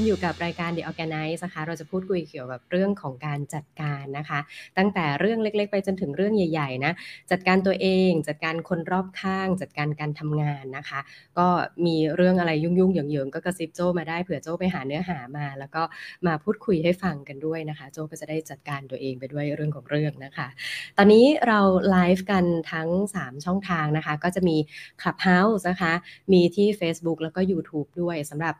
[0.00, 4.40] คุณอยู่กับรายการ The Organize นะคะ เราจะพูดคุยเกี่ยวกับเรื่องของการจัดการนะคะ
[4.78, 6.92] ตั้งแต่เรื่องเล็กๆ ไปจนถึงเรื่องใหญ่ๆนะ
[7.30, 11.00] จัดการตัวเอง จัดการคนรอบข้าง จัดการการทำงานนะคะ
[11.38, 11.46] ก็
[11.86, 15.82] มีเรื่องอะไรยุ่งๆเหยิงๆก็กระซิบโจ้มาได้เผื่อโจ้ไปหาเนื้อหามา แล้วก็
[16.26, 20.48] มาพูดคุยให้ฟังกันด้วยนะคะ โจ้ก็จะได้จัดการตัวเองไปด้วยเรื่องของเรื่องนะคะ
[20.96, 24.56] ตอนนี้เราไลฟ์กันทั้ง 3 ช่องทางนะคะ ก็จะมี
[25.00, 25.92] Clubhouse นะคะ
[26.32, 28.54] มีที่ Facebook แล้วก็ YouTube ด้วยสำหรับ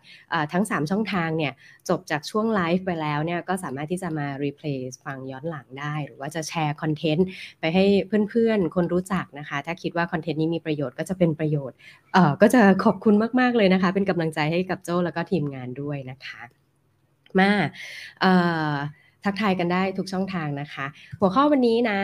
[0.52, 1.52] ทั้ง 3 ช่องทางเนี่ย
[1.88, 7.26] จบจากช่วงไลฟ์ไปแล้วเนี่ยก็สามารถที่จะมา replay ฟังย้อนหลังได้ หรือว่าจะแชร์ content
[7.60, 7.84] ไปให้
[8.30, 11.76] เพื่อนๆ คนรู้จักนะคะ ถ้าคิดว่า content นี้มีประโยชน์ก็จะเป็นประโยชน์
[12.14, 16.40] เอ่อก็จะขอบคุณมากๆเลยนะคะ เป็นกำลังใจให้กับโจ้แล้วก็ทีมงานด้วยนะคะ
[17.38, 17.52] มา
[18.20, 18.32] เอ่
[18.72, 18.74] อ
[19.28, 20.86] ทักทายกันได้ทุกช่องทางนะคะ
[21.20, 21.98] หัวข้อวันนี้นะ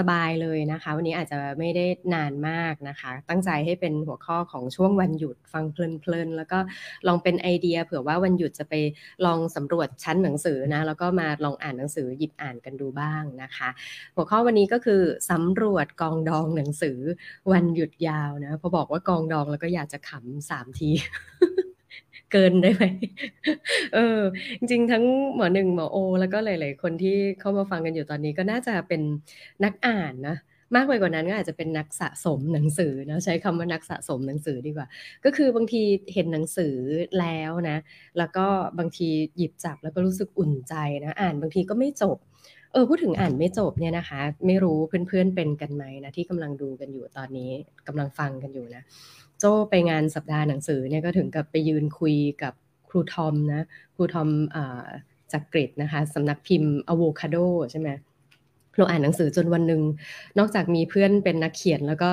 [0.00, 6.58] สบายๆเลยนะคะ วันนี้อาจจะไม่ได้นานมากนะคะ ตั้งใจให้เป็นหัวข้อของช่วงวันหยุดฟังเพลินๆแล้วก็
[7.06, 8.74] ลองเป็นไอเดีย เผื่อว่าวันหยุดจะไป
[9.26, 13.68] ลองสำรวจชั้นหนังสือนะแล้วก็มาลองอ่านหนังสือหยิบอ่านกันดูบ้างนะคะ
[14.16, 16.98] หัวข้อวันนี้ก็คือสำรวจกองดองหนังสือ
[17.52, 20.90] วันหยุดยาวนะพอบอกว่ากองดองแล้วก็อยากจะขำสามที
[22.32, 22.84] เกินได้ไหม
[23.94, 24.20] เออ
[24.58, 25.04] จริงๆ ทั้ง
[25.36, 29.02] หมอหนึ่งหมอโอ แล้วก็หลาย ๆ คนที่เข้ามาฟังกันอยู่ตอนนี้ก็น่าจะเป็น
[29.64, 30.36] นักอ่านนะ
[30.74, 34.86] มากไปกว่านั้นก็อาจจะเป็นนักสะสมหนังสือนะใช้คำว่านักสะสมหนังสือดีกว่า
[35.24, 35.82] ก็คือบางที
[36.14, 36.74] เห็นหนังสือ
[37.20, 37.78] แล้วนะ
[38.18, 38.46] แล้วก็
[38.78, 42.16] บางทีหยิบจับแล้วก็รู้สึกอุ่นใจนะ อ่านบางทีก็ไม่จบ
[42.72, 47.50] เออพูดถึงอ่านไม่จบเนี่ยนะคะ ไม่รู้เพื่อนๆเป็นกันไหมนะที่กำลังดูกันอยู่ตอนนี้
[47.88, 48.82] กำลังฟังกันอยู่นะ
[49.40, 52.52] โจ้ไปงานสัปดาห์หนังสือเนี่ยก็ถึงกับไปยืนคุยกับ
[52.88, 54.28] ครูทอมนะครูทอม
[55.32, 57.36] จากกรีฑนะคะสำนักพิมพ์อะโวคาโด
[57.70, 57.88] ใช่ไหม
[58.76, 59.82] เราอ่านหนังสือจนวันหนึ่ง
[60.38, 62.10] นอกจากมีเพื่อนเป็นนักเขียนแล้วก็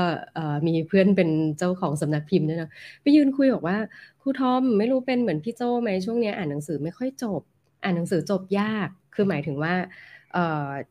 [0.68, 2.70] มีเพื่อนเป็นเจ้าของสำนักพิมพ์ด้วยนะ
[3.02, 3.78] ไปยืนคุยบอกว่า
[4.22, 7.42] ครูทอมไม่รู้เป็นเหมือนพี่โจ้ไหมช่วงนี้อ่านหนังสือไม่ค่อยจบ
[7.84, 9.74] อ่านหนังสือจบยาก คือหมายถึงว่า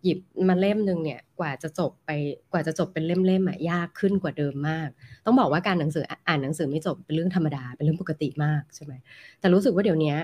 [0.03, 2.11] หยิบมาเล่มหนึ่งเนี่ยกว่าจะจบไป
[2.53, 4.89] กว่าจะจบเป็นเล่มๆอะยากขึ้นกว่าเดิมมาก
[5.25, 8.93] ต้องบอกว่าการหนังสืออ่านหนังสือไม่จบเป็นเรื่องธรรมดาเป็นเรื่องปกติมากใช่ไหม
[9.41, 10.15] แต่รู้สึกว่าเดี๋ยวนี้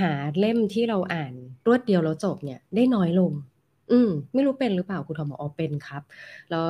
[0.00, 1.32] หาเล่มที่เราอ่าน
[1.66, 3.32] รวดเดียวแล้วจบเนี่ยได้น้อยลง
[3.90, 6.02] อืม ไม่รู้เป็นหรือเปล่าคุณทอมบอกอ๋อเป็นครับ
[6.50, 6.66] แล้ว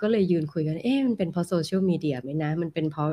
[0.00, 3.08] ก็เลยยืนคุยกัน เอ๊ะมันเป็นเพราะโซเชียลมีเดียไหมนะ มันเป็นเพราะ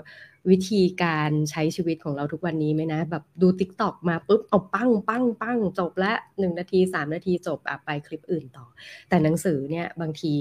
[0.50, 8.66] วิธีการใช้ชีวิตของเราทุกวันนี้ไหมนะ แบบดูติ๊กต็อกมาปุ๊บ เอาปั้งปั้งปั้งจบละหนึ่งนาทีสามนาทีจบอะไปคลิปอื่นต่อ
[9.09, 10.34] แต่หนังสือเนี่ยบางที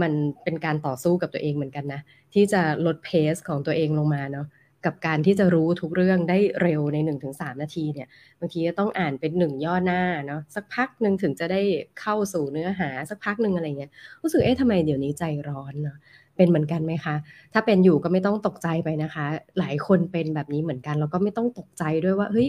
[0.00, 0.12] มัน
[0.44, 2.00] เป็นการต่อสู้กับตัวเองเหมือนกันนะ
[2.34, 4.46] ที่จะลดเพสของตัวเองลงมาเนาะ
[4.86, 6.98] กับการที่จะรู้ทุกเรื่องได้เร็วใน
[7.30, 8.08] 1-3 นาทีเนี่ย
[8.40, 11.60] บางทีก็ต้องอ่านเป็นหนึ่งย่อหน้าเนาะสักพักหนึ่งถึงจะได้
[12.00, 13.90] เข้าสู่เนื้อหาสักพักหนึ่งอะไรเงี้ย
[14.22, 15.98] รู้สึกเอ๊ะทำไมเดี๋ยวนี้ใจร้อนเนาะ
[16.36, 17.14] เป็นเหมือนกันไหมคะ
[17.52, 19.26] ถ้าเป็นอยู่ก็ไม่ต้องตกใจไปนะคะ
[19.58, 22.48] หลายคนเป็นแบบนี้เหมือนกันแล้วก็ไม่ต้องตกใจด้วยว่าเฮ้ย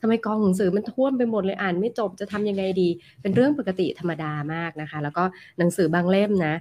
[0.00, 2.88] ทำไมกองหนังสือมันท่วมไปหมดเลยอ่านไม่จบจะทำยังไงดี
[3.22, 5.24] เป็นเรื่องปกติธรรมดามากนะคะ แล้วก็
[5.58, 6.54] หนังสือบางเล่มนะ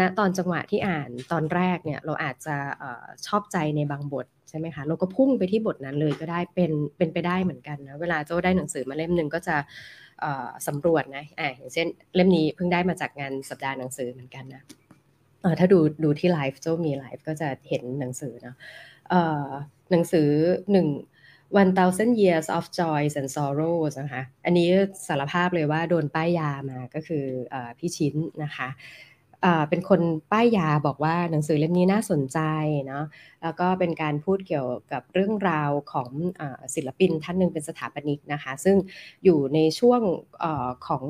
[0.00, 2.84] ณตอนจังหวะที่อ่านตอนแรกเนี่ยเราอาจจะอ
[3.26, 9.56] ชอบใจในบางบทใช่ไหมคะเราก็พุ่งไปที่บทนั้นเลยก็ได้เป็นเป็นไปได้เหมือนกันนะเวลาโจ้ได้หนังสือมาเล่มหนึ่งก็จะ
[10.66, 14.62] สำรวจนะอ่าอย่างเช่นเล่มนี้เพิ่งได้มาจากงานสัปดาห์หนังสือเหมือนกันนะ
[15.58, 18.56] ถ้าดูดูที่ไลฟ์โจ้มีไลฟ์ก็จะเห็นหนังสือเนาะ
[19.90, 20.28] หนังสือ
[20.72, 20.88] หนึ่ง
[21.60, 24.68] one thousand years of joys and sorrows นะคะ อันนี้
[25.08, 28.68] สารภาพเลยว่าโดนป้ายยามาก็คืออพี่ชิ้นนะคะ
[29.68, 30.00] เป็นคน
[30.32, 32.38] ป้ายยาบอกว่าหนังสือเล่มนี้น่าสนใจ
[32.86, 33.04] เนาะ
[33.42, 36.10] แล้วก็เป็นการพูดเกี่ยวกับเรื่องราวของ
[36.40, 36.42] อ
[36.74, 38.76] ศิลปินท่านหนึ่งเป็นสถาปนิกนะคะ ซึ่ง
[39.24, 40.00] อยู่ในช่วง
[40.42, 40.44] อ
[40.86, 41.04] ของ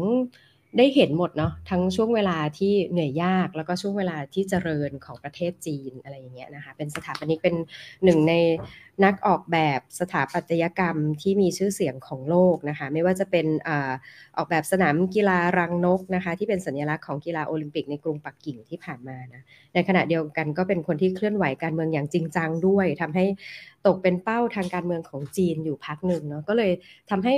[0.79, 7.57] ได้เห็นหมดเนาะทั้งช่วงเวลาที่เหนื่อยยาก แล้วก็ช่วงเวลาที่เจริญของประเทศจีนอะไรอย่างเงี้ยนะคะเป็นสถาปนิกเป็น
[8.05, 8.35] หนึ่งใน
[9.05, 13.71] นักออกแบบสถาปัตยกรรมที่มีชื่อเสียงของโลกนะคะ ไม่ว่าจะเป็นอ
[14.37, 19.43] ออกแบบสนามกีฬารังนกนะคะ ที่เป็นสัญลักษณ์ของกีฬาโอลิมปิกในกรุงปักกิ่งที่ผ่านมานะ
[19.75, 23.25] ในขณะเดียวกันก็เป็นคนที่เคลื่อนไหวการเมืองอย่างจริงจังด้วยทำให้
[23.87, 26.73] ตกเป็นเป้าทางการเมืองของจีนอยู่พักหนึ่งเนาะก็เลย
[27.11, 27.35] ทำให้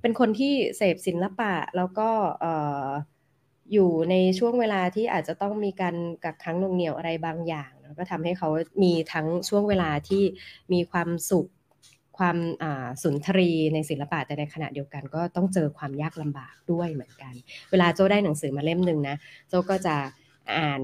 [0.00, 2.08] เป็นคนที่เสพศิลปะแล้วก็
[3.72, 8.48] อยู่ในช่วงเวลาที่อาจจะต้องมีการกักขังหน่วงเหนี่ยวอะไรบางอย่าง ก็ทำให้เขา
[8.82, 10.22] มีทั้งช่วงเวลาที่
[10.72, 11.48] มีความสุข
[12.18, 12.36] ความ
[13.02, 17.32] สุนทรีย์ในศิลปะแต่ในขณะเดียวกัน ก็ต้องเจอความยากลำบากด้วยเหมือนกัน
[17.70, 19.16] เวลาโจได้หนังสือมาเล่มหนึ่งนะ
[19.48, 19.96] โจก็จะ
[20.56, 20.80] อ่าน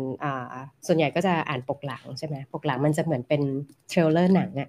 [0.86, 3.42] ส่วนใหญ่ก็จะอ่านปกหลังใช่ไหมปกหลังมันจะเหมือนเป็น
[3.88, 4.68] trailer หนังอะ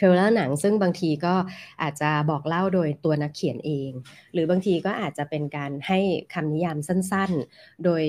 [0.00, 1.34] เท trailer หนังซึ่งบางทีก็
[1.82, 3.90] อาจจะบอกเล่าโดยตัวนักเขียนเอง
[4.32, 5.98] หรือบางทีก็อาจจะเป็นการให้
[6.34, 8.02] คำนิยามสั้นๆ โดย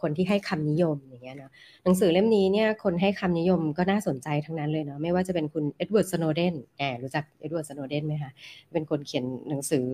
[0.00, 1.50] คนที่ให้คำนิยมอย่างเงี้ยเนาะ
[1.84, 8.32] หนังสือเล่มนี้เนี่ยคนให้คำนิยมก็น่าสนใจทั้งนั้นเลยเนาะไม่ว่าจะเป็นคุณเอ็ดเวิร์ดสโนเดนแอบรู้จักเอ็ดเวิร์ดสโนเดนไหมคะ
[8.72, 9.86] เป็นคนเขียนหนังสือเอ่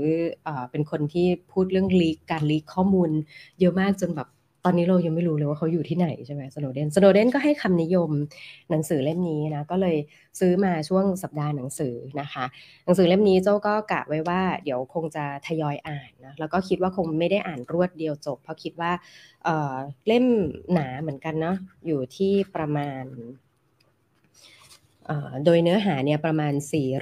[0.47, 3.11] อเป็นคนที่พูดเรื่อง leak การ leak ข้อมูล
[3.61, 4.29] เยอะมากจนแบบ
[4.65, 8.11] ตอนนี้เรายังไม่รู้เลยว่าเขาอยู่ที่ไหนใช่ไหมสโนเดนสโนเดนก็ให้คำนิยม
[8.71, 9.97] หนังสือเล่มนี้นะก็เลย
[10.41, 12.45] ซื้อมาช่วงสัปดาห์หนังสือนะคะ
[12.85, 18.93] หนังสือเล่มนี้เจ้าก็กะไว้ว่าเดี๋ยวคงจะทยอยอ่านนะแล้วก็คิดว่าคงไม่ได้อ่านรวดเดียวจบ เพราะคิดว่า
[19.45, 20.25] เเล่ม
[20.73, 23.05] หนาเหมือนกันเนาะอยู่ที่ประมาณ
[25.45, 26.55] โดยเนื้อหาเนี่ยประมาณ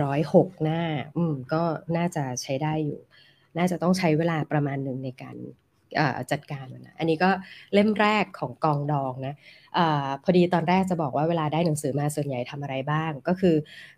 [0.07, 0.83] 406 หน้า
[1.17, 1.63] อืมก็
[1.97, 3.01] น่าจะใช้ได้อยู่
[3.59, 5.37] น่าจะต้องใช้เวลาประมาณหนึ่งในการ
[6.33, 7.31] จัดการนะอันนี้ก็
[7.75, 9.35] เล่มแรกของกองดองนะ
[9.79, 9.81] อ
[10.25, 13.55] พอดีตอนแรกจะบอกว่าเวลาได้หนังสือมาส่วนใหญ่ทำอะไรบ้าง ก็คือ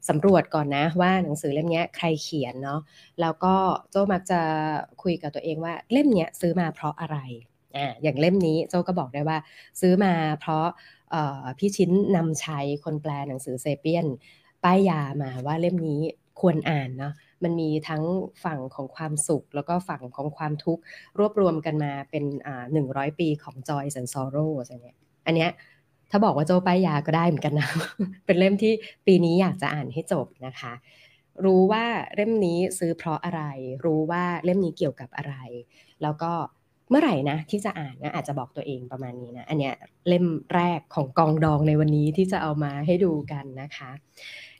[0.09, 2.81] สำรวจก่อนนะว่าหนังสือเล่มนี้ใครเขียนเนาะ
[3.21, 3.55] แล้วก็
[3.91, 4.41] โจมักจะ
[5.03, 7.19] คุยกับตัวเองว่าเล่มนี้ซื้อมาเพราะอะไร
[7.77, 9.39] อ่าอย่างเล่มนี้โจก็บอกได้ว่า
[9.81, 10.67] ซื้อมาเพราะ
[11.59, 14.07] พี่ชิ้นนำชัยคนแปลหนังสือเซเปียน
[14.65, 16.01] ป้ายยามาว่าเล่มนี้
[16.41, 18.03] ควรอ่านเนาะ มันมีทั้ง
[18.45, 20.83] ฝั่งของความสุข แล้วก็ฝั่งของความทุกข์
[21.19, 25.51] รวบรวมกันมาเป็นอ่าหนึ่งร้อยปีของ Joy and Sorrow อะไรเงี้ยอันเนี้ย
[26.11, 27.69] ถ้าบอกว่าโจป้ายยาก็ได้เหมือนกันนะ
[28.27, 28.73] เป็นเล่มที่
[29.07, 30.73] ปีนี้อยากจะอ่านให้จบนะคะ
[31.45, 31.85] รู้ว่า
[32.15, 33.43] เล่มนี้ซื้อเพราะอะไร
[33.85, 35.35] รู้ว่าเล่มนี้เกี่ยวกับอะไร
[36.03, 36.33] แล้วก็
[36.91, 39.75] เมื่อไหร่นะที่จะอ่านนะอาจจะบอกตัวเองประมาณนี้นะ อันเนี้ย
[40.09, 43.91] เล่มแรกของกองดองในวันนี้ที่จะเอามาให้ดูกันนะคะ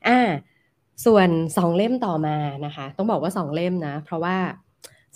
[0.07, 0.21] อ่า
[1.05, 2.37] ส่วนสองเล่มต่อมา
[2.67, 4.37] นะคะ ต้องบอกว่าสองเล่มนะ เพราะว่า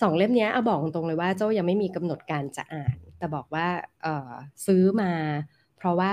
[0.03, 3.67] สองเล่มนี้เอาบอกตรงเลยว่าเจ้ายังไม่มีกำหนดการจะอ่าน แต่บอกว่า
[4.03, 4.33] เออ
[4.67, 5.13] ซื้อมา
[5.77, 6.13] เพราะว่า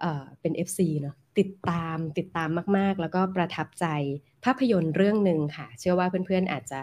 [0.00, 3.86] เเป็น FC เนาะติดตามติดตามมาก ๆ แล้วก็ประทับใจ
[4.44, 6.80] ภาพยนตร์เรื่องหนึ่งค่ะ เชื่อว่าเพื่อนๆอาจจะ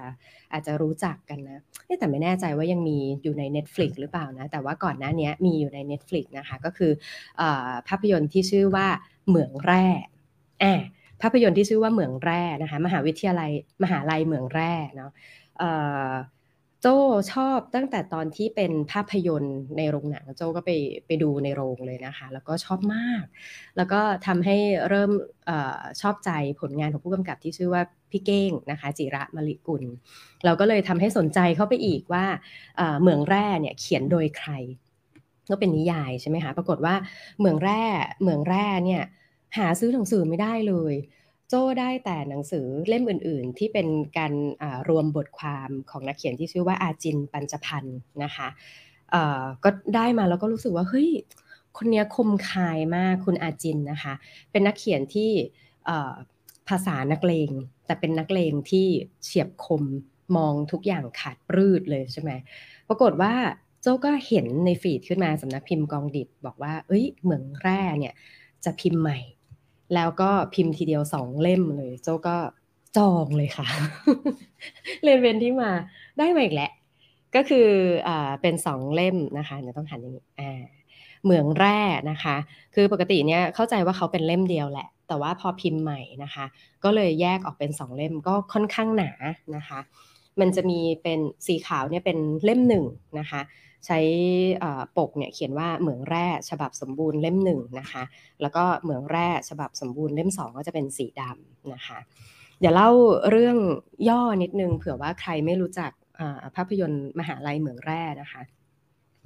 [0.53, 1.59] อาจจะรู้จักกันนะ
[1.99, 6.91] แต่ไม่แน่ใจว่ายังมีอยู่ใน Netflix หรือเปล่านะ แต่ว่าก่อนหน้านี้มีอยู่ใน Netflix นะคะ ก็คือ
[7.41, 7.43] อ
[7.87, 8.87] ภาพยนตร์ที่ชื่อว่า
[9.27, 9.85] เหมืองแร่
[10.59, 10.85] แอบ
[11.21, 13.51] ภาพยนตร์ที่ชื่อว่าเหมืองแร่นะคะมหาวิทยาลัย
[13.83, 15.11] มหาลัยเหมืองแร่เนาะ
[16.83, 16.87] โจ
[17.33, 20.71] ชอบตั้งแต่ตอนที่เป็นภาพยนตร์ในโรงหนังโจก็ไป
[21.05, 23.23] ไปดูในโรงเลยนะคะ แล้วก็ชอบมาก
[23.77, 24.57] แล้วก็ทำให้
[24.89, 25.11] เริ่ม
[25.49, 25.51] อ
[26.01, 26.31] ชอบใจ
[26.61, 27.81] ผลงานของผู้กำกับที่ชื่อว่า
[28.11, 29.83] พี่เก้งนะคะ จิระมลิกุล
[30.45, 32.25] เราก็เลยทำให้สนใจเข้าไปอีกว่า
[33.01, 34.51] เหมืองแร่เนี่ยเขียนโดยใคร
[35.49, 36.95] ก็เป็นนิยายใช่ไหมคะปรากฏว่า
[37.39, 37.83] เหมืองแร่
[38.21, 39.03] เหมืองแร่เนี่ย
[39.57, 40.95] หาซื้อหนังสือไม่ได้เลย
[41.49, 43.87] โจ้ได้แต่หนังสือเล่มอื่น ๆ ที่เป็น
[44.17, 44.33] การ
[44.89, 48.47] รวมบทความของนักเขียนที่ชื่อว่าอาจินปัญจพันธ์นะคะ
[49.63, 51.09] ก็ได้มาแล้วก็รู้สึกว่าเฮ้ย
[51.77, 54.13] คนนี้คมคายมากคุณอาจินนะคะ
[54.51, 55.29] เป็นนักเขียนที่
[56.69, 57.51] ภาษานักเลง
[57.85, 58.87] แต่เป็นนักเลงที่
[59.23, 59.83] เฉียบคม
[60.35, 62.31] มองทุกอย่างขาดปรืดเลยใช่ไหม
[62.87, 63.33] ปรากฏว่า
[63.81, 68.13] โจ้ก็เห็นในฟีดขึ้นมาสำนักพิมพ์กองดิบบอกว่า เอ้ยเหมืองแร่เนี่ย
[68.65, 69.17] จะพิมพ์ใหม่
[69.95, 72.37] แล้วก็พิมพ์ทีเดียวสองเล่มเลย โจก็
[72.97, 73.67] จองเลยค่ะ
[75.03, 75.71] เรียนเวนที่มา
[76.17, 76.71] ได้มาอีกแหละ
[77.35, 77.67] ก็คือ
[78.07, 78.09] อ
[78.41, 80.61] เป็นสองเล่มนะคะเดี๋ยวต้องหันอย่างนี้อ่า
[81.23, 81.79] เหมืองแร่
[82.11, 82.35] นะคะ
[82.75, 86.45] คือปกติเนี่ยเข้าใจว่าเขาเป็นเล่มเดียวแหละ แต่ว่าพอพิมพ์ใหม่นะคะ
[86.83, 89.11] ก็เลยแยกออกเป็นสองเล่มก็ค่อนข้างหนา
[89.55, 89.79] นะคะ
[90.39, 92.85] มันจะมีเป็นสีขาวเนี่ยเป็นเล่มหนึ่ง
[93.19, 93.41] นะคะ
[93.85, 93.99] ใช้
[94.97, 98.03] ปกเนี่ยเขียนว่าเหมืองแร่ฉบับสมบูรณ์เล่มหนึ่งนะคะ
[98.41, 101.99] แล้วก็เหมืองแร่ฉบับสมบูรณ์เล่มสองก็จะเป็นสีดำนะคะ
[102.59, 102.89] เดี๋ยวเล่า
[103.29, 103.57] เรื่อง
[104.09, 105.91] ย่อนิดนึงเผื่อว่าใครไม่รู้จัก
[106.55, 108.41] ภาพยนตร์มหาลัยเหมืองแร่นะคะ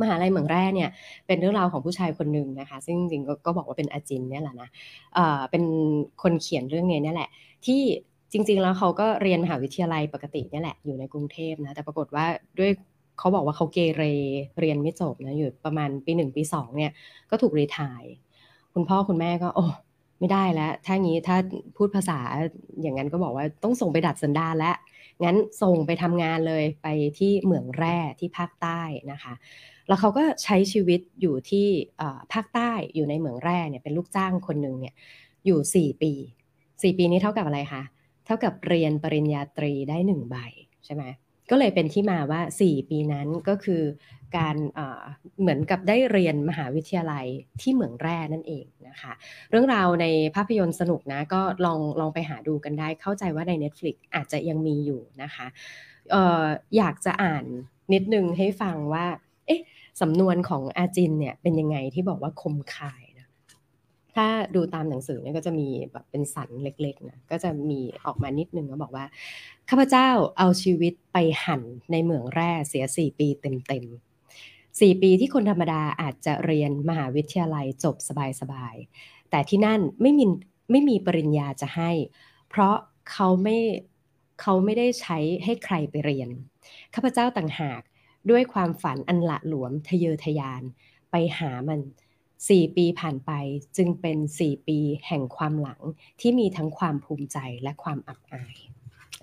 [0.02, 0.90] มหาลัยเหมืองแร่เนี่ย
[1.28, 4.70] เป็นเรื่องราวของผู้ชายคนหนึ่งนะคะ ซึ่งจริงๆก็บอกว่าเป็นอาจินเนี่ยแหละนะ
[5.52, 5.64] เป็น
[6.24, 7.30] คนเขียนเรื่องนี้นี่ยแหละ
[7.66, 7.82] ที่
[8.32, 12.26] จริง ๆ แล้วเขาก็เรียนมหาวิทยาลัยปกติเนี่ยแหละอยู่ในกรุงเทพนะแต่ปรากฏว่า
[12.60, 12.72] ด้วย
[13.20, 14.04] เขาบอกว่าเขาเกเร
[14.60, 16.92] เรียนไม่จบนะอยู่ประมาณปีหนึ่งปีสองเนี่ย
[17.30, 18.04] ก็ถูกรีทาย
[18.74, 19.66] คุณพ่อคุณแม่ก็ โอ้
[20.20, 21.38] ไม่ได้แล้ว ถ้างี้ถ้า
[21.78, 22.20] พูดภาษา
[22.82, 24.76] อย่างนั้นก็บอกว่าต้องส่งไปดัดสันดาแล้ว
[25.24, 26.88] งั้นส่งไปทำงานเลยไป
[27.20, 28.82] ที่เหมืองแร่ที่ภาคใต้
[29.12, 29.34] นะคะ
[29.88, 31.68] แล้วเขาก็ใช้ชีวิตอยู่ที่
[32.34, 34.94] ภาคใต้อยู่ในเหมืองแร่เนี่ยเป็นลูกจ้างคนหนึ่งเนี่ย
[35.46, 36.14] อยู่ 4 ปี
[36.56, 37.84] 4 ปีนี้เท่ากับอะไรคะ
[38.26, 40.36] เท่ากับเรียนปริญญาตรีได้ 1 ใบ
[40.86, 41.04] ใช่ไหม
[41.50, 43.84] ก็เลยเป็นที่มาว่า 4 ปีนั้นก็คือ
[44.38, 44.56] การ
[45.40, 47.26] เหมือนกับได้เรียนมหาวิทยาลัย
[47.62, 49.14] ที่เหมืองแร่นั่นเองนะคะ
[49.50, 55.48] เรื่องราวในภาพยนตร์สนุกนะ ก็ลองลองไปหาดูกันได้เข้าใจว่าใน Netflix อาจจะยังมีอยู่นะคะ
[56.14, 56.46] ออ
[56.78, 57.46] อยากจะอ่าน
[57.94, 59.06] นิดนึงให้ฟังว่า
[59.48, 59.62] เอ๊ะ
[60.02, 63.05] สำนวนของอาจินเนี่ยเป็นยังไงที่บอกว่าคมคาย
[64.16, 69.06] ถ้าดูตามหนังสือเนี่ยก็จะมีแบบเป็นสันเล็กๆนะก็จะมีออกมานิดนึงก็บอกว่า
[69.70, 70.08] ข้าพเจ้า
[70.38, 77.96] เอาชีวิตไปหั่นในเหมืองแร่เสียสี่ปีเต็มๆสี่ปีที่คนธรรมดาอาจจะเรียนมหาวิทยาลัยจบ
[78.42, 80.26] สบายๆ แต่ที่นั่นไม่มี
[80.72, 81.92] ไม่มีปริญญาจะให้
[82.50, 82.76] เพราะ
[83.12, 83.58] เขาไม่
[84.42, 86.30] เขาไม่ได้ใช้ให้ใครไปเรียน
[86.94, 87.82] ข้าพเจ้าต่างหาก
[88.30, 90.62] ด้วยความฝันอันละหลวมทะเยอทะยาน
[91.12, 91.80] ไปหามัน
[92.50, 93.32] สี่ปีผ่านไป
[93.78, 95.82] จึงเป็นสี่ปีแห่งความหลัง
[96.22, 98.56] ที่มีทั้งความภูมิใจและความอับอาย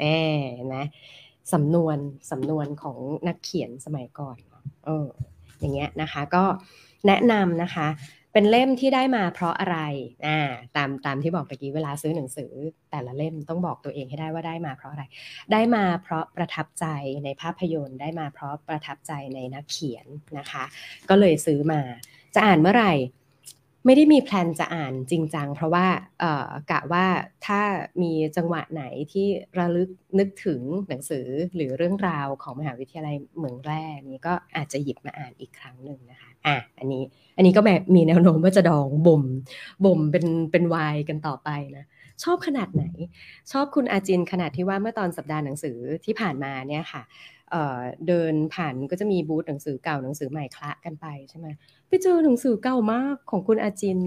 [0.01, 0.05] แอ
[0.51, 0.85] บนะ
[1.53, 1.97] สำนวน
[2.31, 4.37] สำนวนของนักเขียนสมัยก่อน
[4.85, 5.07] เออ
[5.61, 6.45] อย่างเงี้ยนะคะ ก็
[7.07, 7.89] แนะนำนะคะ
[8.33, 9.79] เป็นเล่มที่ได้มาเพราะอะไร
[10.27, 10.41] อ่า
[10.77, 12.53] ตามตามที่บอกเมื่อกี้เวลาซื้อหนังสือ
[12.91, 15.05] แต่ละเล่มต้องบอกตัวเองให้ได้ว่าได้มาเพราะอะไร
[15.53, 16.87] ได้มาเพราะประทับใจ
[17.25, 20.07] ในภาพยนตร์ ได้มาเพราะประทับใจในนักเขียน
[20.39, 20.65] นะคะ
[21.09, 21.81] ก็เลยซื้อมา
[22.35, 22.93] จะอ่านเมื่อไหร่
[23.87, 25.87] ไม่ได้มีแพลนจะอ่านจริงจังเพราะว่า
[26.71, 27.07] กะว่า
[27.47, 27.61] ถ้า
[28.03, 29.27] มีจังหวะไหนที่
[29.59, 37.03] ระลึกนึกถึงหนังสือหรือเรื่องราวของมหาวิทยาลัยเมืองแร่นี้ก็อาจจะหยิบมาอ่านอีกครั้งหนึ่งนะคะอะอันนี้
[37.37, 39.23] อันนี้ก็แบบมีแนวโน้มว่าจะดองบ่ม
[39.85, 41.85] บ่มเป็นเป็นวายกันต่อไปนะ
[42.25, 42.85] ชอบขนาดไหน
[43.53, 47.03] ชอบคุณอาจินขนาดที่ว่าเมื่อตอนสัปดาห์หนังสือที่ผ่านมาเนี่ยค่ะ
[47.51, 51.47] เเดินผ่านก็จะมีบูธหนังสือเก่าหนังสือใหม่คละกันไปใช่ไหม
[51.89, 53.99] ไปเจอหนังสือเก่ามากของคุณอาจิน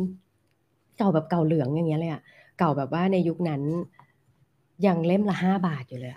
[0.98, 2.22] เก่าแบบเก่าเหลืองอย่างเงี้ยเลยอะ
[2.60, 3.62] เก่าแบบว่าในยุคนั้น
[4.86, 6.14] ยังเล่มละห้าบาทอยู่เลย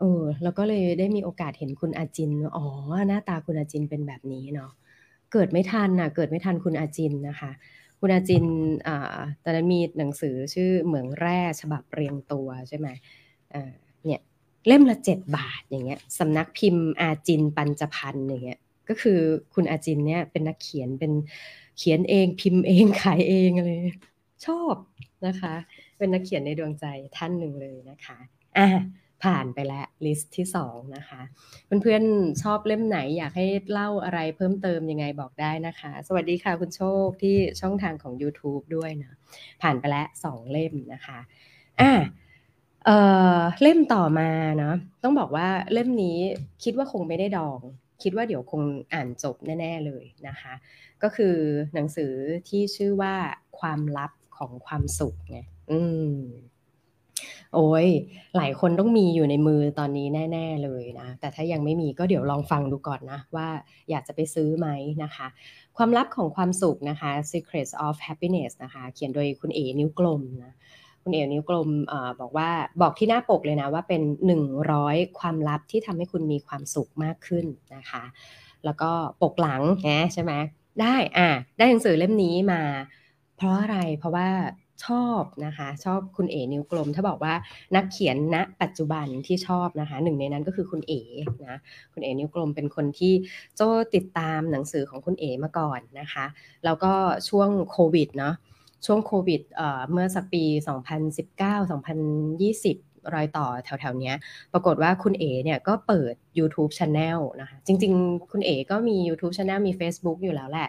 [0.00, 2.66] เออแล้วก็เลยได้มีโอกาสเห็นคุณอาจิน อ๋อ
[3.08, 4.70] หน้าตาคุณอาจินเป็นแบบนี้เนาะ
[5.32, 7.50] เกิดไม่ทันอะเกิดไม่ทันคุณอาจินนะคะ
[8.00, 8.46] คุณอาจิน
[8.88, 8.90] อ
[9.44, 12.88] ตอนนั้นมีหนังสือชื่อเหมืองแร่ฉบับเรียงตัวใช่ไหม
[14.04, 14.20] เนี่ย
[14.66, 19.18] เล่มละเจ็ดบาทอย่างเงี้ยสำนักพิมพ์อาจินปัญจพันธ์อย่างเงี้ยก็คือ
[19.54, 21.12] คุณอาจินเนี่ยเป็นนักเขียนเป็น
[21.78, 23.78] เขียนเองพิมพ์เองขายเองเลย
[24.46, 24.74] ชอบ
[25.26, 25.54] นะคะ
[25.98, 26.86] เป็นนักเขียนในดวงใจ
[27.16, 28.18] ท่านหนึ่งเลยนะคะ
[28.58, 28.68] อ่า
[29.24, 31.22] ผ่านไปแล้วลิสต์ที่2นะคะ
[31.82, 39.12] เพื่อนๆชอบเล่มไหนอยากให้เล่าอะไรเพิ่มเติมยังไงบอกได้นะคะ สวัสดีค่ะคุณโชคที่ช่องทางของ YouTube ด้วยนะ
[39.62, 41.18] ผ่านไปแล้ว2เล่มนะคะ
[41.80, 41.92] อ่า
[42.86, 42.90] เอ
[43.38, 46.18] อเล่มต่อมาเนาะต้องบอกว่าเล่มนี้
[46.64, 47.60] คิดว่าคงไม่ได้ดอง
[48.02, 48.62] คิดว่าเดี๋ยวคง
[48.92, 50.54] อ่านจบแน่ ๆเลยนะคะ
[51.02, 51.34] ก็คือ
[51.74, 52.12] หนังสือ
[52.48, 53.14] ที่ชื่อว่า
[53.58, 55.38] ความลับของความสุขไง
[55.70, 55.80] อื
[56.14, 56.16] ม
[57.54, 57.86] โอ้ย
[58.36, 63.48] หลายคนต้องมีอยู่ในมือตอนนี้แน่ ๆเลยนะ แต่ถ้ายังไม่มีก็เดี๋ยวลองฟังดูก่อนนะ ว่า
[63.90, 64.68] อยากจะไปซื้อไหม
[65.02, 65.26] นะคะ
[65.76, 70.54] ความลับของความสุขนะคะ Secrets of Happiness นะคะ เขียนโดยคุณเอนิ้วกลมนะ
[71.02, 74.02] คุณเอ๋นิ้วกลมอบอกว่าบอกที่หน้าปกเลยนะว่าเป็น
[74.60, 77.46] 100 ความลับที่ทำให้คุณมีความสุขมากขึ้น
[77.76, 78.04] นะคะ
[78.64, 78.90] แล้วก็
[79.22, 80.32] ปกหลังนะใช่ไหม
[80.80, 82.62] ได้อะได้หนังสือเล่มนี้มา
[83.36, 84.28] เพราะอะไรเพราะว่า
[84.84, 87.34] ชอบนะคะ ชอบคุณเอ๋นิ้วกลม ถ้าบอกว่า
[87.76, 91.00] นักเขียนณนะปัจจุบันที่ชอบนะคะ หนึ่งในนั้นก็คือคุณเอ๋
[91.46, 91.56] นะ
[91.92, 93.12] คุณเอ๋นิ้วกลมเป็นคนที่
[93.56, 96.24] โจ้ติดตามหนังสือของคุณเอ๋มาก่อนนะคะ
[96.64, 96.92] แล้วก็
[97.28, 98.34] ช่วงโควิดเนาะ
[98.86, 99.42] ช่วงโควิด
[99.90, 104.12] เมื่อสักปี 2019-2020 รอยต่อแถวๆนี้
[104.52, 110.68] ปรากฏว่าคุณเอ๋เนี่ยก็เปิด YouTube Channel นะคะจริงๆ คุณเอ๋ก็มี YouTube Channel มี Facebook อยู่แล้วแหละ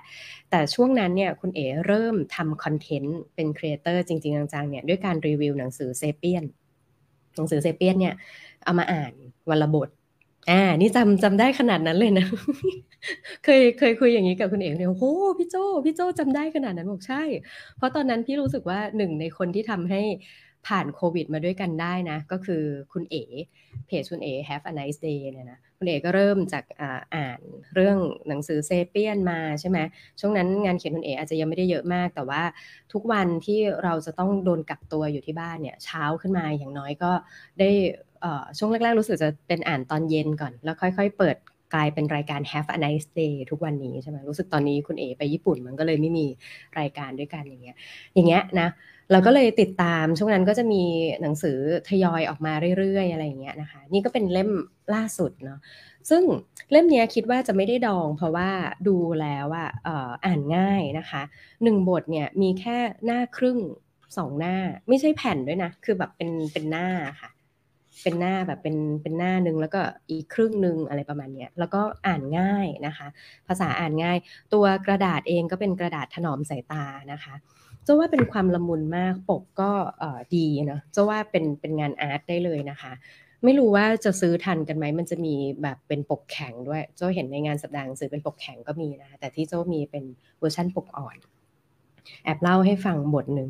[0.49, 6.43] แต่ช่วงนั้นเนี่ยคุณเอ๋เริ่มทำคอนเทนต์เป็นครีเอเตอร์จริงๆ จังๆเนี่ยด้วยการรีวิวหนังสือเซเปียน
[7.35, 8.13] หนังสือเซเปียนเนี่ย
[8.63, 9.11] เอามาอ่าน
[9.49, 9.89] วันละบท
[10.49, 12.27] อ่า นี่จำจำได้ขนาดนั้นเลยนะ
[13.43, 15.05] เคยเคยคุยอย่างนี้กับคุณเอ๋เนี่ยโอ้โห
[15.37, 17.23] พี่โจพี่โจจำได้ขนาดนั้นบอกใช่
[17.77, 20.01] เพราะตอนนั้นพี่รู้สึกว่าหนึ่งในคนที่ทำให้
[20.67, 23.23] ผ่านโควิดมาด้วยกันได้นะ ก็คือคุณเอ๋
[23.87, 26.63] เพจคุณเอ๋ Have a nice day เนี่ยนะคุณเอ๋ก็เริ่มจาก
[27.15, 27.39] อ่าน
[27.75, 29.77] เรื่องหนังสือเซเปียนมาใช่ไหม
[30.19, 32.43] ช่วงนั้นงานเขียนคุณเอ๋อาจจะยังไม่ได้เยอะมาก แต่ว่า
[32.93, 37.11] ทุกวันที่เราจะต้องโดนกักตัวอยู่ที่บ้านเนี่ยเช้าขึ้นมาอย่างน้อยก็
[37.59, 37.69] ได้
[38.57, 41.35] ช่วงแรกๆรู้สึกจะเป็นอ่านตอนเย็นก่อน แล้วค่อย ๆ เปิด
[41.73, 46.25] กลายเป็นรายการ Have a nice day ทุกวันนี้ใช่ไหมรู้สึกตอนนี้คุณเอไปญี่ปุ่นมันก็เลยไม่มี
[46.79, 47.77] รายการด้วยกันอย่างเงี้ย
[48.13, 48.69] อย่างเงี้ยนะ
[49.11, 50.83] เราก็เลยติดตามช่วงนั้นก็จะมี
[51.21, 51.57] หนังสือ
[51.89, 54.49] ทยอยออกมาเรื่อยๆ อะไรอย่างเงี้ยนะคะ นี่ก็เป็นเล่ม
[54.93, 55.59] ล่าสุดเนาะ
[56.09, 56.23] ซึ่ง
[56.71, 58.49] เล่มนี้คิดว่าจะไม่ได้ดอง เพราะว่า
[58.87, 59.69] ดูแล้วอะ
[60.25, 61.21] อ่านง่ายนะคะ
[61.63, 63.59] หนึ่งบทเนี่ยมีแค่หน้าครึ่ง
[64.17, 64.55] สองหน้า
[64.87, 66.87] ไม่ใช่แผ่นด้วยนะ คือแบบเป็นเป็นหน้า
[67.21, 67.29] ค่ะ
[68.03, 73.07] เป็นหน้าแบบเป็นเป็นหน้าหนึ่งแล้วก็อีกครึ่งหนึ่งอะไรประมาณนี้แล้วก็อ่านง่ายนะคะ
[73.47, 74.17] ภาษาอ่านง่าย
[74.53, 77.33] ตัวกระดาษเองก็เป็นกระดาษถนอมสายตานะคะ
[77.87, 79.71] จะว่าเป็นความละมุนมากปกก็
[80.35, 82.91] ดีเนาะจะว่าเป็นเป็นงานอาร์ตได้เลยนะคะ
[83.43, 90.03] ไม่รู้ว่าจะซื้อทันกันไหมมันจะมีแบบเป็นปกแข็งด้วยโจ้เห็นในงานสัปดาห์หนังสือเป็นปกแข็งก็มีนะแต่ที่โจ้มีเป็น
[90.39, 91.17] เวอร์ชั่นปกอ่อน
[92.23, 93.49] แอบเล่าให้ฟังบทหนึ่ง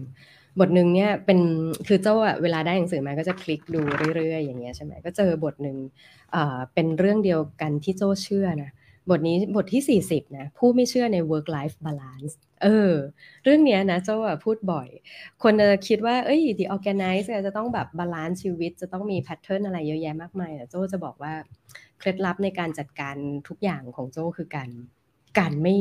[0.60, 1.40] บทหนึ่งเนี่ยเป็น
[1.88, 3.82] คือโจ้อะเวลาได้หนังสือมาก็จะพลิกดู
[4.16, 5.78] เรื่อยๆอย่างเงี้ยใช่ไหมก็เจอบทหนึ่ง
[6.32, 8.72] เอ่อเป็นเรื่องเดียวกันที่โจ้เชื่อนะ
[9.10, 12.34] บทนี้บทที่ 40นะผู้ไม่เชื่อใน work life balance
[12.64, 12.94] เออ
[13.44, 14.88] เรื่องเนี้ยนะโจ้พูดบ่อย
[15.44, 21.34] คนจะคิดว่าเอ้ย The ORGANICE จะต้องแบบ balance ชีวิต จะต้องมี pattern อะไรเยอะแยะมากมายแต่โจ้จะบอกว่า
[22.00, 23.16] เคล็ดลับในการจัดการ
[23.48, 24.70] ทุกอย่างของโจ้คือการ
[25.40, 25.76] การไม่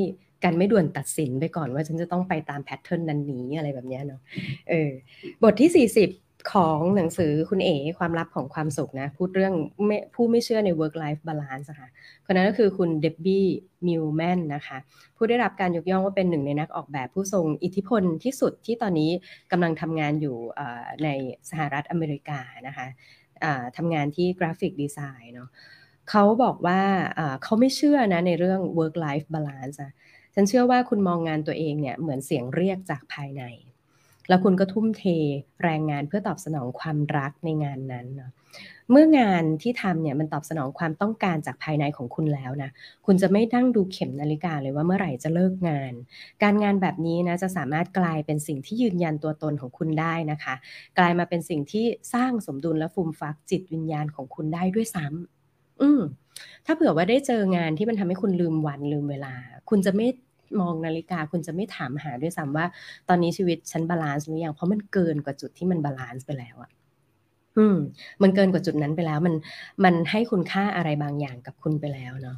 [0.44, 4.20] การไม่ด่วนตัดสินไปก่อนว่าฉันจะต้องไปตามแพทเทิร์นนั้นนี้อะไรแบบนี้เนาะ
[4.68, 4.90] เออ
[5.42, 9.54] บทที่ 40 ของหนังสือคุณเอ๋ความลับของความสุขนะ พูดเรื่อง
[10.14, 11.88] ผู้ไม่เชื่อใน work life balance ค่ะ
[12.26, 13.46] คนนั้นก็คือคุณเดบบี้
[13.86, 14.78] มิลแมนนะคะ
[15.16, 19.10] ผู้ได้รับการยกย่องว่าเป็นหนึ่งในนักออกแบบผู้ทรงอิทธิพลที่สุดที่ตอนนี้
[19.52, 20.36] กำลังทำงานอยู่
[21.04, 21.08] ใน
[21.50, 22.86] สหรัฐอเมริกานะคะ
[23.76, 25.48] ทำงานที่กราฟิกดีไซน์เนาะ
[26.10, 26.80] เขาบอกว่า
[27.42, 29.78] เขาไม่เชื่อนะในเรื่อง work life balance
[30.34, 33.44] ฉันเชื่อว่าคุณมองงานตัวเองเนี่ยเหมือนเสียงเรียกจากภายใน
[34.28, 35.04] แล้วคุณก็ทุ่มเท
[35.62, 38.32] แรงงานเพื่อตอบสนองความรักในงานนั้นเนาะ
[38.90, 42.70] เมื่องานที่ทำเนี่ยมันตอบสนองความต้องการจากภายในของคุณแล้วนะ
[43.06, 45.92] คุณจะไม่นั่งดูเข็มนาฬิกาเลยว่าเมื่อไหร่จะเลิกงาน
[46.42, 50.54] การงานแบบนี้นะจะสามารถกลายเป็นสิ่งที่ยืนยันตัวตนของคุณได้นะคะ
[50.98, 56.00] กลายมาเป็นสิ่งที่สร้างสมดุลและฟูมฟักจิตวิญญาณของคุณได้ด้วยซ้ำอืม
[56.66, 59.34] ถ้าเผื่อว่าได้เจองานที่มันทำให้คุณลืมวันลืมเวลา
[59.70, 60.06] คุณจะไม่
[60.60, 62.66] มองนาฬิกาคุณจะไม่ถามหาด้วยซ้ำว่า
[63.08, 66.70] ตอนนี้ชีวิตฉัน balance หรือยังเพราะมันเกินกว่าจุดที่มัน balance ไปแล้วอะ
[67.56, 67.76] อืม
[68.22, 69.34] มันเกินกว่าจุดนั้นไปแล้ว มัน
[69.84, 72.36] มันให้คุณค่าอะไรบางอย่างกับคุณไปแล้วเนาะ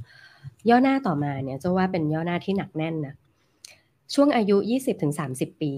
[0.69, 3.15] ย่อหน้าต่อมาเนี่ยจะว่าเป็นย่อหน้าที่หนักแน่นนะ
[4.15, 4.57] ช่วงอายุ
[5.11, 5.73] 20-30 ปี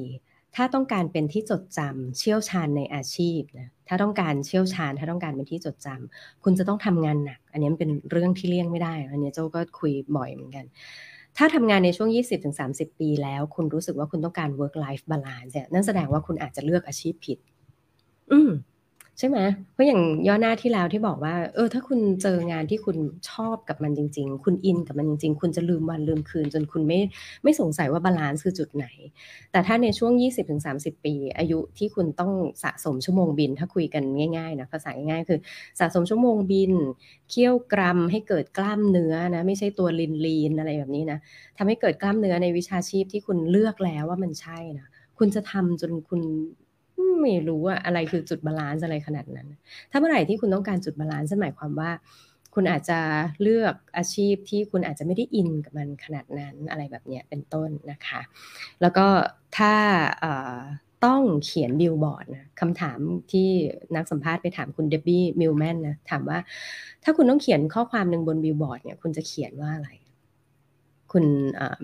[0.61, 10.65] ถ้าต้องการเป็นที่จดจำเชี่ยวชาญในอาชีพนะถ้าต้องการเชี่ยวชาญ ถ้าต้องการเป็นที่จดจำคุณจะต้องทำงานหนัก อันนี้มันเป็นเรื่องที่เลี่ยงไม่ได้ อันนี้เจ้าก็คุยบ่อยเหมือนกัน
[11.37, 12.09] ถ้าทำงานในช่วง
[12.55, 17.39] 20-30 ปีแล้ว คุณรู้สึกว่าคุณต้องการ work life balance นั่นแสดงว่าคุณอาจจะเลือกอาชีพผิด
[18.33, 18.51] อืม
[19.19, 19.39] ใช่ไหม
[19.73, 22.97] เพราะอย่างย่อหน้าที่แล้วที่บอกว่า เออ ถ้าคุณเจองานที่คุณ
[23.31, 27.01] ชอบกับมันจริง ๆ คุณอินกับมันจริง ๆ คุณจะลืมวันลืมคืน จนคุณไม่
[27.43, 28.87] ไม่สงสัยว่า balance คือจุดไหน
[29.53, 30.13] แต่ถ้าในช่วง
[30.59, 34.03] 20-30 ปี อายุที่คุณต้องสะสมชั่วโมงบิน ถ้าคุยกัน
[34.37, 35.41] ง่ายๆนะภาษาง่ายๆคือ
[35.81, 36.73] สะสมชั่วโมงบิน
[37.31, 41.19] เคี่ยวกรำให้เกิดกล้ามเนื้อนะไม่ใช่ตัว lean lean อะไรแบบนี้นะ
[41.59, 44.87] ทำให้เกิดกล้ามเนื้อในวิชาชีพที่คุณเลือกแล้วว่ามันใช่นะ
[45.19, 46.23] คุณจะทำจนคุณ
[47.21, 49.49] ไม่รู้ว่าอะไรคือจุด balance อะไรขนาดนั้น
[49.91, 51.91] ถ้าเมื่อไหร่ที่คุณต้องการจุด balance หมายความว่า
[52.55, 52.99] คุณอาจจะ
[53.43, 58.21] เลือกอาชีพที่คุณอาจจะไม่ได้อินกับมันขนาดนั้นอะไรแบบนี้เป็นต้นนะคะ
[58.81, 59.07] แล้วก็
[59.57, 59.75] ถ้า
[61.05, 62.99] ต้องเขียนบิลบอร์ดนะคำถาม
[63.33, 63.49] ที่
[63.97, 66.39] นักสัมภาษณ์ไปถามคุณเดบบี้มิลแมนนะถามว่า
[67.05, 69.91] ถ้าคุณต้องเขียนข้อความหนึ่งบนบิลบอร์ดเนี่ยคุณจะเขียนว่าอะไร
[71.13, 71.25] คุณ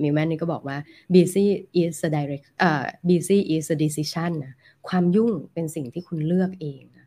[0.03, 0.77] มิลแมนนี่ก็บอกว่า
[1.15, 1.47] busy
[1.83, 4.55] is a direct อ่า busy is a decision นะ
[4.89, 7.07] ความยุ่งเป็นสิ่งที่คุณเลือกเองนะ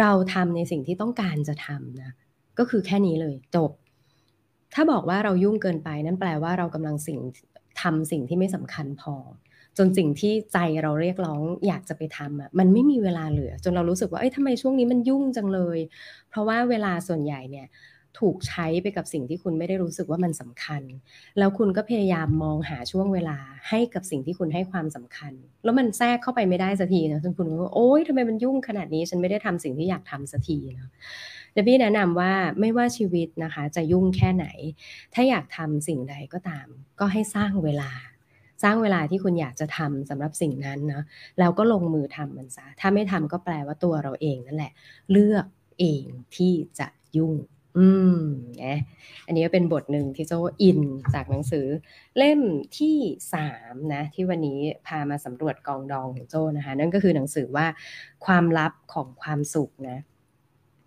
[0.00, 2.10] เราทำในสิ่งที่ต้องการจะทำนะ
[2.58, 3.70] ก็คือแค่นี้เลยจบ
[4.74, 7.18] ถ้าบอกว่าเรายุ่งเกินไปนั่นแปลว่าเรากำลังสิ่ง
[7.82, 9.14] ทำสิ่งที่ไม่สำคัญพอ
[9.78, 15.78] จนสิ่งที่ใจเราเรียกร้องอยากจะไปทำอะมันไม่มีเวลาเหลือ จนเรารู้สึกว่าเอ้ยทำไมช่วงนี้มันยุ่งจังเลย
[16.28, 17.66] เพราะว่าเวลาส่วนใหญ่เนี่ย
[18.18, 20.82] ถูกใช้ไปกับสิ่งที่คุณไม่ได้รู้สึกว่ามันสำคัญ
[21.38, 25.32] แล้วคุณก็พยายามมองหาช่วงเวลาให้กับสิ่งที่คุณให้ความสำคัญ
[25.64, 30.90] แล้วมันแทรกเข้าไปไม่ได้สักทีนะจนคุณก็โอ๊ยทำไมมันยุ่งขนาดนี้ ฉันไม่ได้ทำสิ่งที่อยากทำสักทีนะ
[31.52, 34.46] เดบี้แนะนำว่าไม่ว่าชีวิตนะคะ จะยุ่งแค่ไหน
[35.14, 36.66] ถ้าอยากทำสิ่งใดก็ตาม
[37.00, 37.90] ก็ให้สร้างเวลา
[38.62, 41.02] สร้างเวลาที่คุณอยากจะทำสำหรับสิ่งนั้นนะ
[41.38, 44.72] แล้วก็ลงมือทำมันซะถ้าไม่ทำก็แปลว่าตัวเราเองนั่นแหละ
[45.10, 45.46] เลือก
[45.80, 46.04] เอง
[46.36, 47.34] ที่จะยุ่ง
[47.78, 48.18] อืม
[48.62, 48.78] นะ
[49.26, 50.32] อันนี้ก็เป็นบทหนึ่งที่โจ
[50.62, 50.80] อิน
[51.14, 51.66] จากหนังสือ
[52.16, 52.40] เล่ม
[52.78, 52.96] ที่
[53.34, 57.66] สามนะ ที่วันนี้พามาสำรวจกองดองของโจนะคะ นั่นก็คือหนังสือว่า
[58.26, 59.98] ความลับของความสุขนะ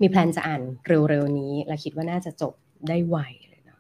[0.02, 0.62] มีแพลนจะอ่าน
[1.10, 2.54] เร็วๆนี้ และคิดว่าน่าจะจบ
[2.90, 3.18] ได้ไว
[3.50, 3.80] เลยเนาะ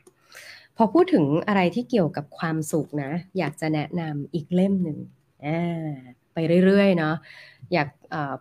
[0.77, 4.97] พอพูดถึงอะไรที่เกี่ยวกับความสุขนะ อยากจะแนะนำอีกเล่มหนึ่ง
[5.45, 5.93] อ่า
[6.33, 7.15] ไปเรื่อยๆเนาะ
[7.73, 7.89] อยาก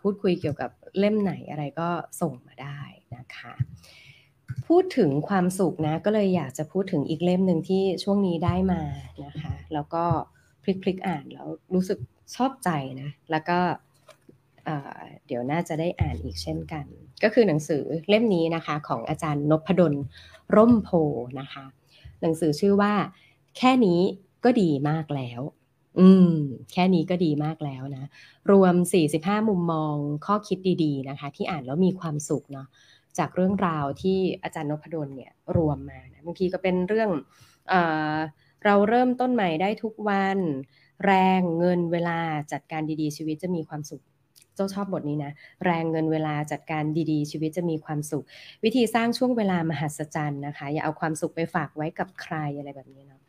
[0.02, 1.88] พูดคุยเกี่ยวกับเล่มไหนอะไรก็
[2.20, 2.80] ส่งมาได้
[3.16, 3.54] นะคะ
[4.68, 8.82] พูดถึงความสุขนะ ก็เลยอยากจะพูดถึงอีกเล่มหนึ่งที่ช่วงนี้ได้มา
[9.24, 10.04] นะคะ แล้วก็
[10.62, 11.98] พลิกพลิกอ่านแล้วรู้สึก
[12.36, 12.70] ชอบใจ
[13.02, 13.58] นะ แล้วก็
[15.26, 16.84] เดี๋ยวน่าจะได้อ่านอีกเช่นกัน
[17.22, 19.94] ก็คือหนังสือเล่มนี้นะคะ ของอาจารย์นพดล
[20.56, 20.90] ร่มโพ
[21.40, 21.64] นะคะ
[22.20, 22.94] หนังสือชื่อว่า
[23.58, 24.00] แค่นี้
[24.44, 25.40] ก็ดีมากแล้ว
[25.98, 26.32] อืม
[26.72, 28.08] แค่นี้ก็ดีมากแล้วนะ
[28.50, 28.74] รวม
[29.12, 29.94] 45 มุมมอง
[30.26, 32.66] ข้อคิดดี ๆ นะคะ ที่อ่านแล้วมีความสุขเนาะ
[33.18, 37.10] จากเรื่องราวที่อาจารย์นพดลเนี่ยรวมมานะบางทีก็เป็นเรื่อง
[37.68, 37.74] เอ
[38.64, 40.38] เราเริ่มต้นใหม่ได้ทุกวัน
[41.06, 42.18] แรงเงินเวลา
[42.52, 44.02] จัดการดีๆ ชีวิตจะมีความสุข
[44.54, 45.32] เจ้าชอบบทนี้นะ
[45.64, 48.24] แรงเงินเวลาจัดการดีๆ ชีวิตจะมีความสุข
[48.64, 53.20] วิธีสร้างช่วงเวลามหัศจรรย์นะคะ อย่าเอาความสุขไปฝากไว้กับใครอะไรแบบนี้เนาะ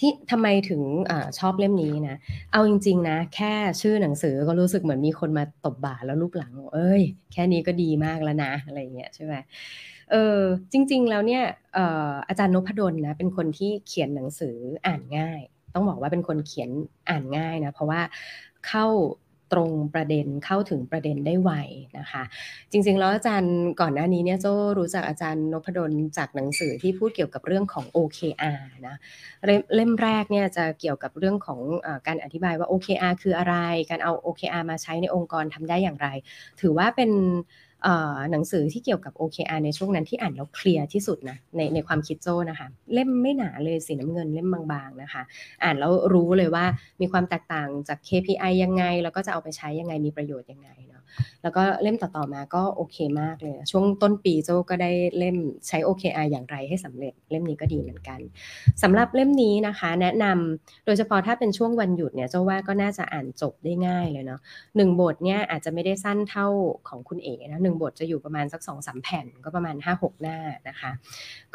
[0.00, 2.16] ที่ทำไมถึงอชอบเล่มนี้นะ
[2.52, 7.02] เอาจริง ๆ นะ แค่ชื่อหนังสือก็รู้สึกเหมือนมีคนมาตบบ่าแล้วลูกหลัง เอ้ย
[7.32, 9.34] แค่นี้ก็ดีมากแล้วนะ อะไรเงี้ยใช่ไหม
[10.10, 10.38] เออ
[10.72, 11.42] จริง ๆ แล้วเนี่ย
[12.28, 15.40] อาจารย์นพดลนะ เป็นคนที่เขียนหนังสืออ่านง่าย
[15.74, 16.70] ต้องบอกว่าเป็นคนเขียน
[17.08, 18.00] อ่านง่ายนะ เพราะว่า
[18.66, 18.86] เข้า
[19.52, 21.50] ตรงประเด็นเข้าถึงประเด็นได้ไว
[21.98, 22.22] นะคะ
[22.72, 24.46] จริงๆแล้วอาจารย์ก่อนหน้านี้เนี่ยโจ
[24.78, 28.96] รู้จักอาจารย์นพดลจากหนังสือที่พูดเกี่ยวกับเรื่องของ OKR นะ
[29.74, 33.56] เล่มแรกเนี่ยจะเกี่ยวกับเรื่องของอการอธิบายว่า OKR คืออะไร
[33.90, 36.08] การเอา OKR มาใช้ในองค์กรทำได้อย่างไร
[36.60, 37.10] ถือว่าเป็น
[38.30, 45.22] หนังสือที่เกี่ยวกับ OKR ในช่วงนั้นที่อ่านแล้วเคลียร์ที่สุดนะในในความคิดโจ้นะคะ เล่มไม่หนาเลยสีน้ำเงินเล่มบางๆนะคะ
[45.62, 46.64] อ่านแล้วรู้เลยว่า
[47.00, 55.36] มีความแตกต่างจาก KPI ยังไง แล้วก็จะเอาไปใช้ยังไงมีประโยชน์ยังไงเแล้วก็เล่มต่อๆมาก็โอเคมากเลยช่วงต้นปีโจ้ก็ได้เล่ม
[55.68, 58.20] ใช้ OKR อย่างไรให้สำเร็จ เล่มนี้ก็ดีเหมือนกัน
[58.82, 64.40] สำหรับเล่มนี้นะคะ แนะนำโดยเฉพาะถ้าเป็นช่วงวันหยุดเนี่ยโจ้ว่าก็น่าจะอ่านจบได้ง่ายเลยเนาะ
[64.76, 66.46] หนึ่งบทเนี่ยอาจจะไม่ได้สั้นเท่า
[66.88, 70.90] ของคุณเอ๋นะหนึ่งบทจะอยู่ประมาณสักสองสามแผ่นก็ประมาณห้าหกหน้านะคะ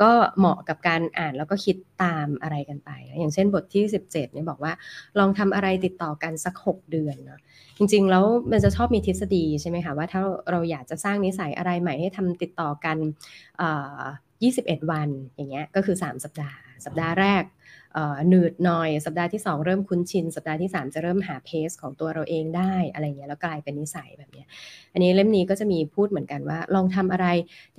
[0.02, 4.74] ก็เหมาะกับการอ่านแล้วก็คิดตามอะไรกันไป อย่างเช่นบทที่17เนี่ยบอกว่า
[5.20, 7.40] ลองทำอะไรติดต่อกันสัก6เดือนเนาะ
[7.80, 12.98] จริงๆ แล้วมันจะชอบมีทฤษฎีใช่ไหมคะว่าถ้าเราอยากจะสร้างนิสัยอะไรใหม่ให้ทำติดต่อกัน
[14.24, 17.44] 21 วันอย่างเงี้ยก็คือ 3 สัปดาห์ สัปดาห์แรก
[18.30, 24.48] หนืดหน่อย สัปดาห์ที่ 2 เริ่มคุ้นชิน สัปดาห์ที่ 3 จะเริ่มหาเพสของตัวเราเองได้อะไรเงี้ยแล้วกลายเป็นนิสัยแบบเนี้ย
[24.94, 27.28] อันนี้เล่มนี้ก็จะมีพูดเหมือนกันว่า ลองทำอะไร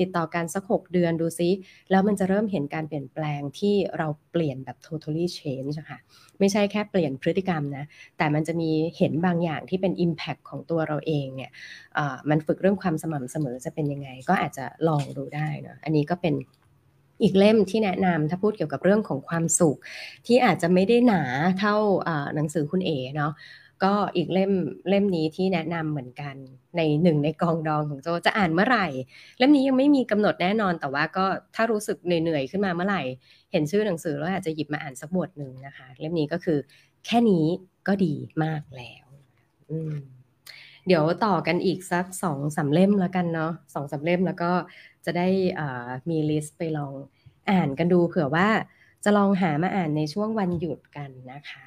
[0.00, 1.50] ติดต่อกันสัก 6 เดือนดูซิ
[1.90, 5.98] แล้วมันจะเริ่มเห็นการเปลี่ยนแปลงที่เราเปลี่ยนแบบ totally change ค่ะ
[6.38, 7.84] ไม่ใช่แค่เปลี่ยนพฤติกรรมนะ
[8.18, 11.50] แต่มันจะมีเห็นบางอย่างที่เป็น impact ของตัวเราเองเนี่ย
[12.30, 16.34] มันฝึกเรื่องความสม่ำเสมอจะเป็นยังไง ก็อาจจะลองดูได้นะอันนี้ก็เป็น
[17.22, 19.78] อีกเล่มที่แนะนำถ้าพูดเกี่ยวกับเรื่องของความสุข
[20.26, 21.22] ที่อาจจะไม่ได้หนา
[21.58, 21.76] เท่า
[22.34, 23.32] หนังสือคุณเอ๋เนาะ
[23.84, 24.52] ก็อีกเล่ม
[24.88, 26.34] เล่มนี้ที่แนะนำเหมือนกัน
[26.76, 28.86] ในหนึ่งในกองดองของโจจะอ่านเมื่อไหร่
[29.38, 33.02] เล่มนี้ยังไม่มีกำหนดแน่นอนแต่ว่าก็ถ้ารู้สึกเหนื่อยๆขึ้นมาเมื่อไหร่
[33.52, 36.58] เห็นชื่อหนังสือแล้วอาจจะหยิบมาอ่านสักบทหนึ่งนะคะ เล่มนี้ก็คือ
[37.06, 37.46] แค่นี้
[37.88, 39.06] ก็ดีมากแล้ว
[40.86, 44.52] เดี๋ยวต่อกันอีกสักสองสาเล่มแล้วกันเนาะสองสาเล่มแล้วก็
[45.04, 45.28] จะได้
[46.10, 46.92] มีลิสต์ไปลอง
[47.50, 48.48] อ่านกันดูเผื่อว่า
[49.04, 51.66] จะลองหามาอ่านในช่วงวันหยุดกันนะคะ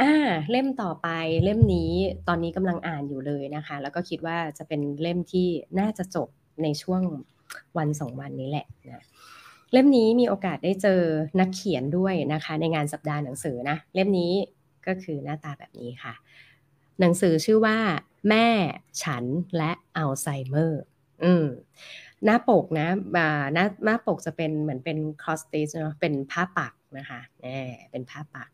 [0.00, 0.12] อ่า
[0.50, 1.08] เล่มต่อไป
[1.44, 1.92] เล่มนี้
[2.28, 6.28] ตอนนี้กำลังอ่านอยู่เลยนะคะ แล้วก็คิดว่าจะเป็นเล่มที่น่าจะจบ
[6.62, 7.02] ในช่วง
[7.78, 9.02] วันสองวันนี้แหละนะ
[9.72, 11.00] เล่มนี้มีโอกาสได้เจอ
[11.40, 14.32] นักเขียนด้วยนะคะ ในงานสัปดาห์หนังสือนะ เล่มนี้
[14.86, 16.14] ก็คือหน้าตาแบบนี้ค่ะ
[17.00, 17.76] หนังสือชื่อว่า
[18.28, 18.46] แม่
[19.02, 19.24] ฉัน
[19.56, 20.82] และอัลไซเมอร์
[21.24, 21.46] อืม
[22.24, 22.88] หน้าปกนะ
[23.54, 27.46] หน้าหน้าปกจะเป็นเหมือนเป็นคอสติชเนาะเป็นผ้าปักนะคะแหม
[27.90, 28.50] เป็นผ้าปัก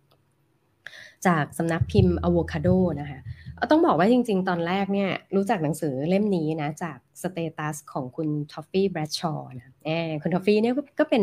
[1.26, 3.20] จากสำนักพิมพ์ Avocado นะคะ
[3.70, 11.22] ต้องบอกว่าจริง ๆ ตอนแรกเนี่ยรู้จักหนังสือเล่มนี้นะจาก status ของคุณทอฟฟี่แบรดชอว์นะแอบคุณทอฟฟี่เนี่ยก็เป็น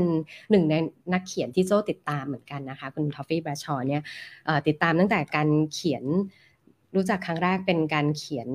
[0.52, 0.76] หนึ่งใน
[1.14, 4.02] นักเขียนที่โจ้ติดตามเหมือนกันนะคะ คุณทอฟฟี่แบรดชอว์เนี่ย
[4.68, 6.04] ติดตามตั้งแต่การเขียน
[6.96, 8.50] รู้จักครั้งแรกเป็นการเขียน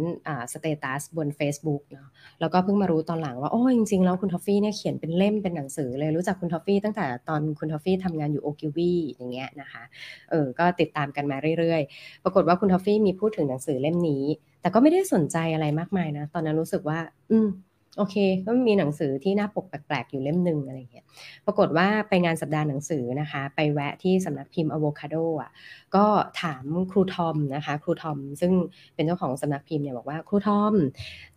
[0.53, 2.09] status บน Facebook เนาะ
[2.41, 9.83] แล้วก็เพิ่งมารู้ตอนหลังว่า โอ้จริงๆ แล้วคุณทอฟฟี่เนี่ยเขียนเป็นเล่มเป็นหนังสือเลยรู้จักคุณทอฟฟี่ตั้งแต่ตอนคุณทอฟฟี่ทำงานอยู่โอคิวีอย่างเงี้ยนะคะ
[10.31, 14.25] เออก็ติดตามกันมาเรื่อยๆ ปรากฏว่าคุณทอฟฟี่มีพูดถึงหนังสือเล่มนี้
[14.61, 16.99] แต่ก็ไม่ได้สนใจอะไรมากมายนะ ตอนนั้นรู้สึกว่า
[17.31, 17.49] อืม
[17.99, 21.07] โอเค ก็มีหนังสือที่หน้าปกแปลกๆ อยู่เล่มหนึ่งอะไรเงี้ย
[21.47, 25.51] ปรากฏว่าไปงานสัปดาห์หนังสือนะคะ ไปแวะที่สำนักพิมพ์ Avocado อะ
[25.97, 26.05] ก็
[26.43, 28.53] ถามครูทอมนะคะ ครูทอม ซึ่ง
[28.95, 30.75] เป็นเจ้าของสำนักพิมพ์เนี่ยบอกว่าครูทอม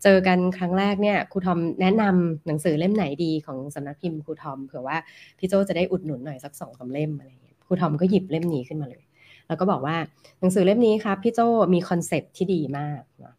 [0.03, 4.97] เจอกันครั้งแรกเนี่ย ครูทอมแนะนำหนังสือเล่มไหนดีของสำนักพิมพ์ครูทอม เผื่อว่า
[5.37, 9.03] พี่โจจะได้อุดหนุนหน่อยสักสองสาเล่มอะไรเงี้ย ครูทอมก็หยิบเล่มนี้ขึ้นมาเลย
[9.47, 9.95] แล้วก็บอกว่า
[10.39, 11.39] หนังสือเล่มนี้ครับพี่โจ
[11.73, 13.35] มีคอนเซปที่ดีมากนะ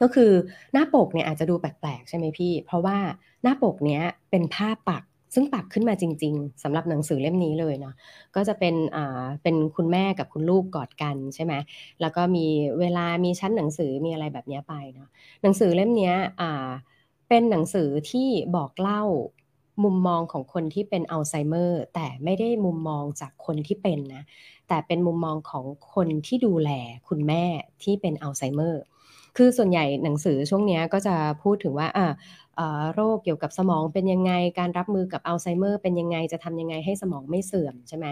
[0.00, 0.30] ก็คือ
[0.72, 2.98] หน้าปกเนี่ยอาจจะดูแปลกๆ ใช่ไหมพี่ เพราะว่า
[3.42, 5.02] หน้าปกเนี้ยเป็นผ้าปัก
[5.34, 7.94] ซึ่งปักขึ้นมาจริง ๆสำหรับหนังสือเล่มนี้เลยเนาะ
[8.36, 11.54] ก็จะเป็นอ่าเป็นคุณแม่กับคุณลูกกอดกันใช่ไหม
[12.00, 12.46] แล้วก็มี
[12.80, 15.08] เวลามีชั้นหนังสือมีอะไรแบบนี้ไปเนาะ
[15.42, 16.68] หนังสือเล่มนี้อ่า
[17.28, 19.02] เป็นหนังสือที่บอกเล่า
[19.84, 24.24] มุมมองของคนที่เป็นอัลไซเมอร์ แต่ไม่ได้มุมมองจากคนที่เป็นนะ
[24.68, 26.70] แต่เป็นมุมมองของคนที่ดูแล
[27.08, 27.44] คุณแม่
[27.82, 28.82] ที่เป็นอัลไซเมอร์
[29.36, 38.06] คือส่วนใหญ่หนังสือช่วงนี้ก็จะพูดถึงว่าอ่าโรคเกี่ยวกับสมองเป็นยังไง การรับมือกับอัลไซเมอร์เป็นยังไง จะทำยังไงให้สมองไม่เสื่อมใช่ไหม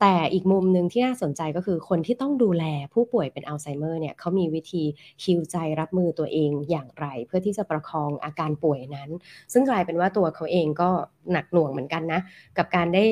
[0.00, 4.82] แต่อีกมุมหนึ่งที่น่าสนใจก็คือคนที่ต้องดูแลผู้ป่วยเป็นอัลไซเมอร์เนี่ยเขามีวิธี
[5.24, 9.10] ฮิวใจรับมือตัวเองอย่างไร เพื่อที่จะประคองอาการป่วยนั้น
[9.52, 10.90] ซึ่งกลายเป็นว่าตัวเขาเองก็
[11.32, 12.20] หนักหน่วงเหมือนกันนะ
[12.58, 13.04] กับการได้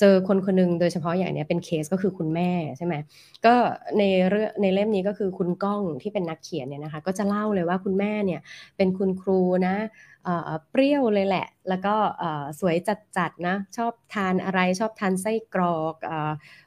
[0.00, 2.94] เจอคนคนนึงโดยเฉพาะอย่างเนี้ยเป็นเคสก็คือคุณแม่ใช่ไหม
[3.46, 3.54] ก็
[3.98, 8.40] ในเรื่องในเล่มนี้ก็คือคุณก้องที่เป็นนักเขียนเนี่ยนะคะก็จะเล่าเลยว่าคุณแม่เนี่ย
[8.76, 9.74] เป็นคุณครูนะ
[10.70, 11.94] เปรี้ยวเลยแหละ แล้วก็
[12.60, 12.76] สวย
[13.16, 15.94] จัดๆนะชอบทานอะไรชอบทานไส้กรอก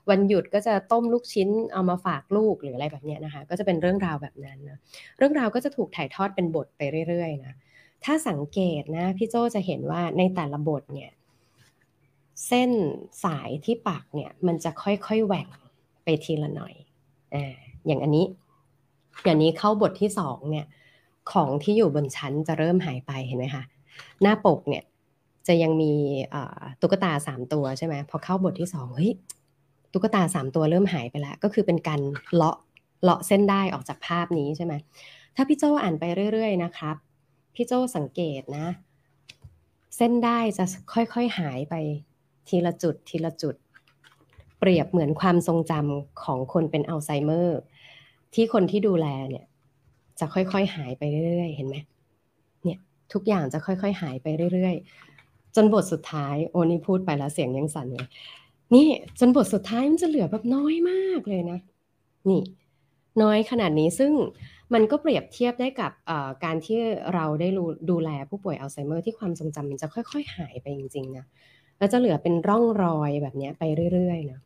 [0.10, 4.78] วันหยุดก็จะต้มลูกชิ้นเอามาฝากลูกหรืออะไรแบบนี้นะคะก็จะเป็นเรื่องราวแบบนั้นนะ
[5.18, 7.54] เรื่องราวก็จะถูกถ่ายทอดเป็นบทไปเรื่อยๆนะ
[8.06, 11.12] ถ้าสังเกตนะพี่โจจะเห็นว่าในแต่ละบทเนี่ย
[12.48, 12.72] เส้น
[13.24, 15.48] สายที่ปากเนี่ยมันจะค่อยๆแหว่ง
[16.04, 16.74] ไปทีละหน่อย
[17.34, 17.54] อ่า
[17.86, 18.26] อย่างอันนี้
[19.26, 20.66] อย่างนี้เข้าบทที่สองเนี่ย
[21.32, 23.64] ของที่อยู่บนชั้นจะเริ่มหายไปเห็นไหมคะ
[24.22, 24.84] หน้าปกเนี่ย
[25.48, 25.94] จะยังมี
[26.82, 29.14] ตุ๊กตาสามตัวใช่ไหมพอเข้าบทที่สองเฮ้ย
[29.94, 32.02] ตุ๊กตาสามตัวเริ่มหายไปแล้ว ก็คือเป็นการ
[32.34, 32.58] เลาะ
[33.04, 34.74] เลาะเส้นได้ออกจากภาพนี้ใช่ไหม
[35.36, 36.96] ถ้าพี่โจอ่านไปเรื่อย ๆ นะครับ
[37.56, 38.68] พี่โจสังเกตนะ
[39.98, 41.76] เส้นได้จะค่อยๆหายไป
[42.50, 43.56] ทีละจุดทีละจุด
[44.60, 47.60] เปรียบเหมือนความทรงจำของคนเป็นอัลไซเมอร์
[48.34, 49.46] ที่คนที่ดูแลเนี่ย
[50.20, 51.76] จะค่อยๆหายไปเรื่อยๆ เห็นไหม
[52.64, 52.80] เนี่ย
[53.14, 58.08] ทุกอย่างจะค่อยๆหายไปเรื่อยๆ จนบทสุดท้ายโอ้นี่พูดไปแล้วเสียงยังสั่นเลย
[58.76, 58.88] นี่
[59.20, 61.60] จนบทสุดท้ายมันจะเหลือแบบน้อยมากเลยนะ
[62.30, 62.42] นี่
[63.22, 64.12] น้อยขนาดนี้ซึ่ง
[64.74, 65.92] มันก็เปรียบเทียบได้กับ
[66.44, 66.80] การที่
[67.14, 67.48] เราได้
[67.90, 71.26] ดูแลผู้ป่วยอัลไซเมอร์ที่ความทรงจำมันจะค่อย ๆ หายไปจริงๆนะ
[71.78, 73.64] แล้วจะเหลือเป็นร่องรอยแบบนี้ไป
[73.94, 74.42] เรื่อยๆนะ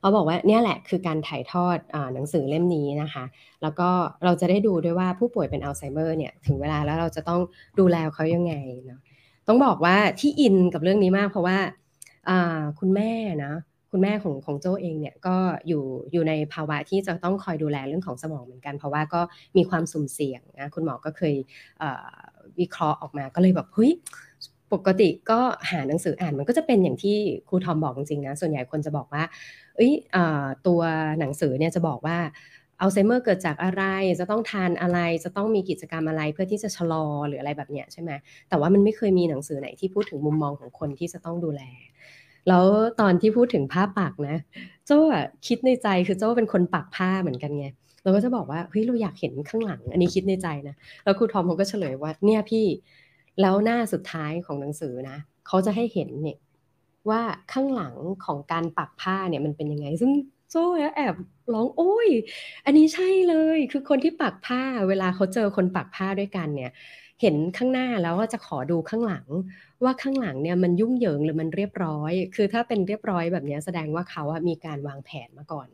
[0.00, 3.24] เขาบอกว่าเนี่ยแหละคือการถ่ายทอดอหนังสือเล่มนี้นะคะ
[3.62, 3.88] แล้วก็
[4.24, 7.40] เราจะได้ดูด้วยว่าผู้ป่วยเป็นอัลไซเมอร์เนี่ยถึงเวลาแล้วเราจะต้อง
[7.78, 8.54] ดูแลเขายังไง
[8.86, 9.00] เนาะ
[9.48, 11.58] ต้องบอกว่าที่อินกับเรื่องนี้มากเพราะว่า
[12.78, 13.12] คุณแม่
[13.44, 13.52] นะ
[13.92, 15.36] คุณแม่ของของโจเองเนี่ยก็
[15.68, 19.20] อยู่อยู่ในภาวะที่จะต้องคอยดูแลเรื่องของสมองเหมือนกัน เพราะว่าก็
[19.56, 21.34] มีความสุ่มเสี่ยงนะคุณหมอก็เคย
[22.60, 23.92] วิเคราะห์ออกมาก็เลยแบบเฮ้ย
[24.72, 27.16] ปกติก็หาหนังสืออ่านมันก็จะเป็นอย่างที่
[27.48, 29.22] ครูทอมบอกจริงๆนะ ส่วนใหญ่คนจะบอกว่า
[29.76, 29.92] เอ้ย
[30.66, 30.80] ตัว
[31.20, 32.18] หนังสือเนี่ยจะบอกว่า
[32.80, 33.82] อัลไซเมอร์เกิดจากอะไร
[34.20, 38.10] จะต้องทานอะไร จะต้องมีกิจกรรมอะไรเพื่อที่จะชะลอหรืออะไรแบบเนี้ยใช่ไหม
[38.48, 41.62] แต่ว่ามันไม่เคยมีหนังสือไหนที่พูดถึงมุมมองของคนที่จะต้องดูแล
[42.48, 42.64] แล้ว
[43.00, 44.36] ตอนที่พูดถึงผ้าปักนะ
[44.86, 44.98] โจ้
[45.46, 47.66] คิดในใจคือโจ้เป็นคนปักผ้าเหมือนกันไง
[48.02, 52.64] เราก็จะบอกว่าเฮ้ยเราอยากเห็นข้างหลัง อันนี้คิดในใจนะ แล้วครูทอมเขาก็เฉลยว่าเนี่ยพี่
[53.40, 56.38] แล้วหน้าสุดท้ายของหนังสือนะเขาจะให้เห็นเนี่ย
[57.10, 57.20] ว่า
[57.52, 60.12] ข้างหลังของการปักผ้าเนี่ยมันเป็นยังไง ซึ่ง
[60.50, 60.64] โซ่
[60.96, 61.14] แอบ
[61.54, 62.08] ร้องโอ้ย
[62.64, 66.72] อันนี้ใช่เลย คือคนที่ปักผ้า เวลาเขาเจอคนปักผ้าด้วยกันเนี่ย
[67.22, 69.26] เห็นข้างหน้าแล้วว่าจะขอดูข้างหลัง
[69.84, 75.68] ว่าข้างหลังเนี่ยมันยุ่งเหยิงหรือมันเรียบร้อย คือถ้าเป็นเรียบร้อยแบบนี้แสดงว่าเขาอะมีการวางแผนมาก่อน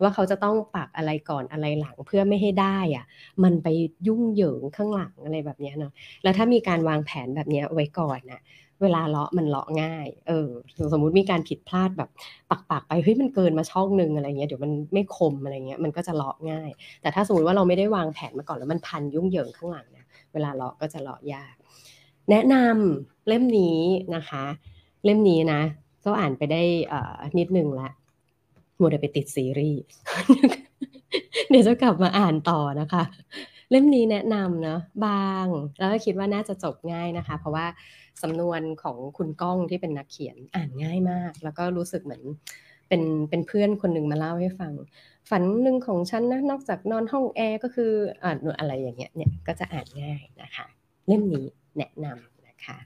[0.00, 3.04] ว่าเขาจะต้องปักอะไรก่อนอะไรหลังเพื่อไม่ให้ได้อะ
[3.44, 3.68] มันไป
[4.08, 8.40] ยุ่งเหยิงข้างหลังอะไรแบบนี้เนาะแล้วถ้ามีการวางแผนแบบนี้ไว้ก่อนนะ
[8.82, 10.48] เวลาเลาะมันเลาะง่าย เออ
[10.92, 12.10] สมมุติมีการผิดพลาดแบบ
[12.50, 16.70] ปักปากไป เฮ้ย มันเกินมาช่องหนึ่งอะไรเงี้ย เดี๋ยวมันไม่คมอะไรเงี้ย มันก็จะเลาะง่าย
[17.02, 19.99] แต่ถ้าสมมติว่าเราไม่ได้วางแผนมาก่อนแล้วมันพันยุ่งเหยิงข้างหลังนี่ย
[20.32, 21.54] เวลาเลาะก็จะเลาะยาก
[22.30, 23.80] แนะนำเล่มนี้
[24.16, 24.44] นะคะ
[25.04, 25.60] เล่มนี้นะ
[26.04, 26.62] ก็อ่านไปได้
[27.38, 27.88] นิดนึงละ
[28.80, 29.80] มัวแต่ไปติดซีรีส์
[31.50, 33.02] เดี๋ยวจะกลับมาอ่านต่อนะคะ
[33.70, 35.46] เล่มนี้แนะนำเนาะบาง
[35.78, 37.66] แล้วก็คิดว่าน่าจะจบง่ายนะคะ เพราะว่า
[38.22, 42.22] สำนวนของคุณก้องที่เป็นนักเขียนอ่านง่ายมาก แล้วก็รู้สึกเหมือน
[42.88, 44.72] เป็นเป็นเพื่อนคนหนึ่งมาเล่าให้ฟัง
[45.28, 47.92] ฝันหนึ่งของฉันนะนอกจากนอนห้องแอร์ก็คือ
[48.24, 50.66] อ่านอะไรอย่างเงี้ยเนี่ยก็จะอ่านง่ายนะคะ
[51.06, 52.78] เล่มนี้แนะนำนะคะ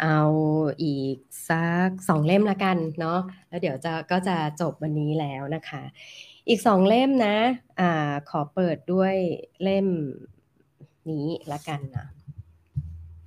[0.00, 0.18] เอา
[0.82, 1.16] อีก
[1.48, 5.82] สักสองเล่มละกันเนาะแล้วเดี๋ยวจะก็จะจบวันนี้แล้วนะคะ
[6.48, 7.36] อีกสองเล่มนะ
[7.80, 9.14] อ่าขอเปิดด้วย
[9.62, 9.86] เล่ม
[11.10, 12.06] นี้ละกันนะ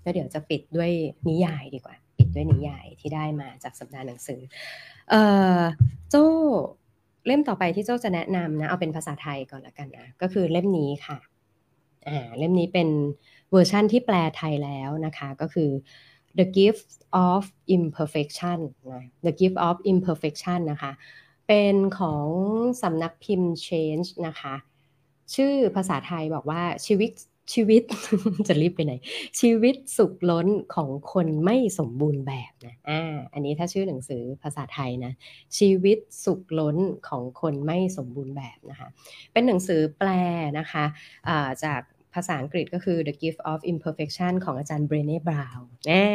[0.02, 0.92] แล้วเดี๋ยวจะปิดด้วย
[1.28, 4.40] นิยายดีกว่า ปิดด้วยนิยายที่ได้มาจากสัปดาห์หนังสือ
[5.10, 5.24] เอ่
[5.60, 5.62] อ
[6.10, 6.15] โจ้
[7.30, 11.18] เล่มต่อไปที่โจ้จะแนะนำนะเอาเป็นภาษาไทยก่อนละกันนะก็คือเล่มนี้ค่ะ
[12.08, 12.89] อ่าเล่มนี้เป็น
[13.52, 15.70] เวอร์ชั่นที่แปลไทยแล้วนะคะก็คือ
[16.38, 16.92] The Gift
[17.30, 17.44] of
[17.76, 18.60] Imperfection
[18.92, 20.92] นะ The Gift of Imperfection นะคะ
[21.48, 22.28] เป็นของ
[22.82, 24.56] สำนักพิมพ์ Change นะคะ
[25.36, 27.12] ชื่อภาษาไทยบอกว่าชีวิต
[27.54, 27.82] ชีวิต
[28.48, 28.94] จะรีบไปไหน
[29.40, 35.14] ชีวิตสุขล้นของคนไม่สมบูรณ์แบบนะอ่าอันนี้ถ้าชื่อหนังสือภาษาไทยนะ
[35.58, 38.88] ชีวิตสุขล้นของคนไม่สมบูรณ์แบบนะคะ
[39.34, 40.10] เป็นหนังสือแปล
[40.60, 41.82] นะคะะจาก
[42.16, 46.08] ภาษาอังกฤษก็คือ The Gift of Imperfection ของอาจารย์เบรเน่บราวน์แน่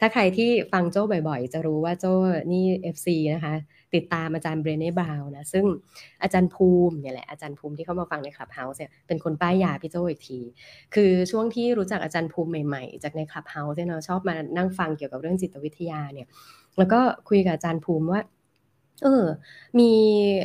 [0.00, 2.12] ถ้าใครที่ฟังโจ้บ่อยๆ จะรู้ว่าโจ้
[2.52, 3.54] นี่ FC นะคะ
[3.94, 5.64] ติดตามอาจารย์เบรเน่บราวนะซึ่ง
[6.22, 10.38] อาจารย์ภูมิเนี่ยแหละอาจารย์ภูมิที่เข้ามาฟังในคลับเฮาส์เนี่ยเป็นคนป้ายยาพี่โจอีกที
[10.94, 16.28] คือช่วงที่รู้จักอาจารย์ภูมิใหม่ๆ จากในคลับเฮาส์เนี่ยเนาะชอบมานั่งฟังเกี่ยวกับเรื่องจิตวิทยาเนี่ย
[16.78, 18.22] แล้วก็คุยกับอาจารย์ภูมิว่า
[19.04, 19.26] เออ
[19.78, 19.92] มี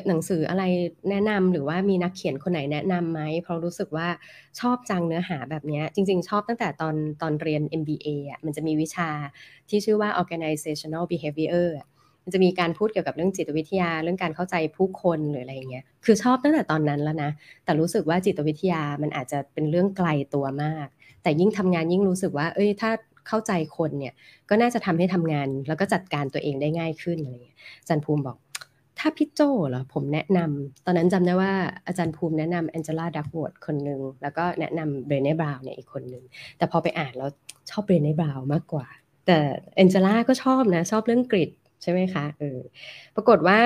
[0.08, 0.64] หนังสืออะไร
[1.10, 4.08] แนะนำหรือว่ามีนักเขียนคนไหนแนะนำไหม เพราะรู้สึกว่า
[4.60, 9.10] ชอบจังเนื้อหาแบบนี้ จริง ๆ ชอบตั้งแต่ตอนตอนเรียน MBA อะ มันจะมีวิชา
[9.70, 11.70] ที่ชื่อว่า organizational behavior
[12.26, 17.32] มันจะมีการพูดเกี่ยวกับเรื่องจิตวิทยา เรื่องการเข้าใจผู้คนหรืออะไรเงี้ย คือชอบตั้งแต่ตอนนั้นแล้วนะ
[17.64, 20.88] แต่รู้สึกว่าจิตวิทยามันอาจจะเป็นเรื่องไกลตัวมาก
[21.24, 22.92] แต่ยิ่งทำงานยิ่งรู้สึกว่า เอ้ย ถ้า
[23.28, 24.14] เข้าใจคนเนี่ย
[24.50, 27.58] ก็น่าจะทำให้ทำงาน แล้วก็จัดการตัวเองได้ง่ายขึ้นอะไรเงี้ย
[27.88, 28.38] จันภูมิบอก
[29.00, 31.54] ถ้าพี่โจเหรอ ผมแนะนำตอนนั้นจำได้ว่า
[31.88, 36.24] อาจารย์ภูมิแนะนำแองเจล่าดักวอร์ดคนหนึ่ง แล้วก็แนะนำเบรเน่บราวน์เนี่ยอีกคนหนึ่ง
[36.58, 37.30] แต่พอไปอ่านแล้ว
[37.70, 38.88] ชอบเบรเน่บราวน์มากกว่า
[39.26, 39.38] แต่
[39.76, 41.50] แองเจล่าก็ชอบนะ ชอบเรื่องกริด
[41.82, 42.60] ใช่ไหมคะเออ
[43.16, 43.60] ปรากฏว่า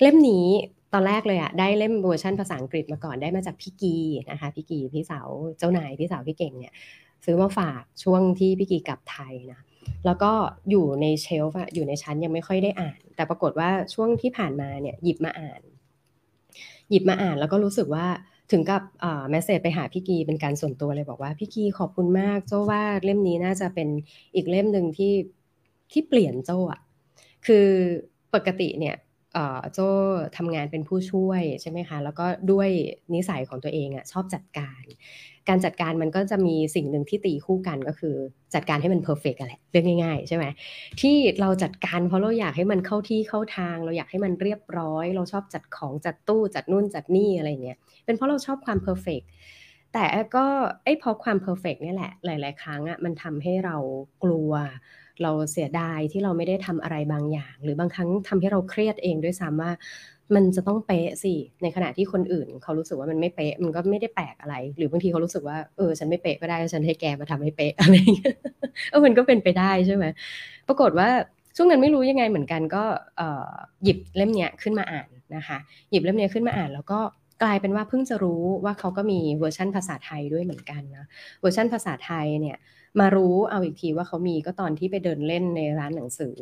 [0.00, 0.46] เล่มนี้
[0.92, 3.96] ตอนแรกเลยอะได้เล่มเวอร์ชันภาษาอังกฤษมาก่อนได้มาจากพี่กี
[4.30, 6.74] นะคะพี่กีพี่สาวเจ้านายพี่สาวพี่เก่งเนี่ย
[7.24, 9.60] ซื้อมาฝากช่วงที่พี่กีกลับไทยนะ
[10.06, 10.32] แล้วก็
[10.70, 15.60] อยู่ในเชลฟ์อยู่ในชั้นยังไม่ค่อยได้อ่าน แต่ปรากฏว่าช่วงที่ผ่านมาเนี่ยหยิบมาอ่าน
[16.90, 18.06] หยิบมาอ่านแล้วก็รู้สึกว่า
[18.52, 18.82] ถึงกับ
[19.30, 23.88] เมสเซจไปหาพี่กีเป็นการส่วนตัวเลยบอกว่าพี่กีขอบคุณมากโจ้ว่าเล่มนี้น่าจะเป็น
[24.34, 25.12] อีกเล่มหนึ่งที่
[25.92, 26.80] ที่เปลี่ยนโจ้อะ
[27.46, 27.68] คือ
[28.34, 28.96] ปกติเนี่ย
[29.74, 29.88] โจ้
[30.36, 32.68] ทำงานเป็นผู้ช่วยใช่ไหมคะ แล้วก็ด้วย
[33.14, 34.82] นิสัยของตัวเองอะชอบจัดการ
[35.48, 38.14] การจัดการมันก็จะมีสิ่งหนึ่งที่ตีคู่กันก็คือ
[38.54, 40.44] จัดการให้มัน perfect อะไรเรื่องง่ายๆ ใช่ไหม
[41.00, 49.28] ที่เราจัดการเพราะเราอยากให้มันเข้าที่เข้าทาง เราอยากให้มันเรียบร้อย เราชอบจัดของจัดตู้จัดนู่นจัดนี่อะไรเงี้ยเป็นเพราะเราชอบความ perfect
[49.92, 50.04] แต่
[50.36, 50.46] ก็
[50.84, 53.76] ไอ้พอความ perfect นี่แหละหลาย ๆ ครั้งอะมันทำให้เรา
[54.24, 54.52] กลัว
[55.22, 59.72] เราเสียดายที่เราไม่ได้ทำอะไรบางอย่าง หรือบางครั้งทำให้เราเครียดเองด้วยซ้ำว่า
[60.34, 67.94] มันจะต้องเป๊ะสิในขณะที่คนอื่น เขารู้สึกว่ามันไม่เป๊ะมันก็ไม่ได้แปลกอะไร หรือบางทีเขารู้สึกว่าเออฉันไม่เป๊ะก็ได้ฉันให้แกมาทำให้เป๊ะอะไร
[68.90, 70.04] เออมันก็เป็นไปได้ใช่ไหม
[70.68, 71.08] ปรากฏว่า
[71.56, 72.84] ช่วงนั้นไม่รู้ยังไงเหมือนกันก็
[73.84, 75.58] หยิบเล่มเนี้ยขึ้นมาอ่านนะคะ
[75.90, 77.00] หยิบเล่มเนี้ยขึ้นมาอ่านแล้วก็
[77.42, 81.06] กลายเป็นว่าเพิ่งจะรู้ว่าเขาก็มีเวอร์ชันภาษาไทยด้วยเหมือนกันนะ
[81.40, 82.56] เวอร์ชันภาษาไทยเนี่ย
[83.00, 86.34] มารู้เอาอีกทีว่าเขามีก็ตอนที่ไปเดินเล่นในร้านหนังสือ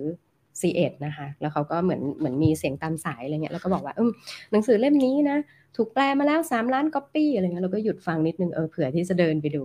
[0.61, 4.11] c ีเอ็ดนะคะ แล้วเขาก็เหมือนเหมือนมีเสียงตามสายอะไรเงี้ย แล้วก็บอกว่าอืม
[4.53, 5.39] หนังสือเล่มนี้นะ
[5.77, 9.65] ถูกแปลมาแล้วสามล้านก๊อปปี้อะไรเงี้ย เราก็หยุดฟังนิดนึงเออเผื่อที่จะเดินไปดู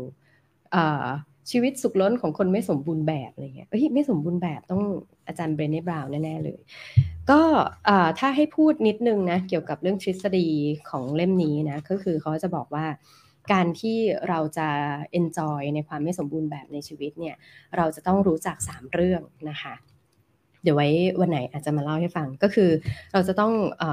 [1.51, 4.83] ชีวิตสุขล้นของคนไม่สมบูรณ์แบบอะไรเงี้ยเฮ้ยไม่สมบูรณ์แบบต้อง
[5.27, 6.59] อาจารย์เบรเน่บราวน์แน่ๆเลย
[7.29, 7.41] ก็
[8.19, 10.47] ถ้าให้พูดนิดนึงนะ เกี่ยวกับเรื่องทฤษฎี
[10.89, 12.85] ของเล่มนี้นะ ก็คือเขาจะบอกว่า
[13.51, 13.97] การที่
[14.29, 14.67] เราจะ
[15.19, 17.35] enjoy ในความไม่สมบูรณ์แบบในชีวิตเนี่ย
[17.77, 19.75] เราจะต้องรู้จัก 3 เรื่องนะคะ
[20.63, 22.69] เดี๋ยวไว้วันไหนอาจจะมาเล่าให้ฟัง ก็คือ
[23.13, 23.83] เราจะต้องอ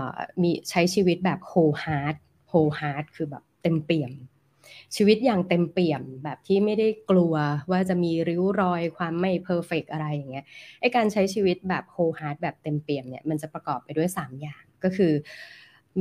[0.43, 2.17] มีใช้ชีวิตแบบ whole heart
[2.51, 4.13] whole heart คือแบบเต็มเปี่ยม
[4.97, 7.35] ชีวิตอย่างเต็มเปี่ยมแบบที่ไม่ได้กลัว
[7.71, 10.45] ว่าจะมีริ้วรอยความไม่เพอร์เฟกอะไรอย่างเงี้ย
[10.81, 15.13] ไอการใช้ชีวิตแบบ whole heart แบบเต็มเปี่ยมเนี่ยมันจะประกอบไปด้วย 3 อย่าง ก็คือ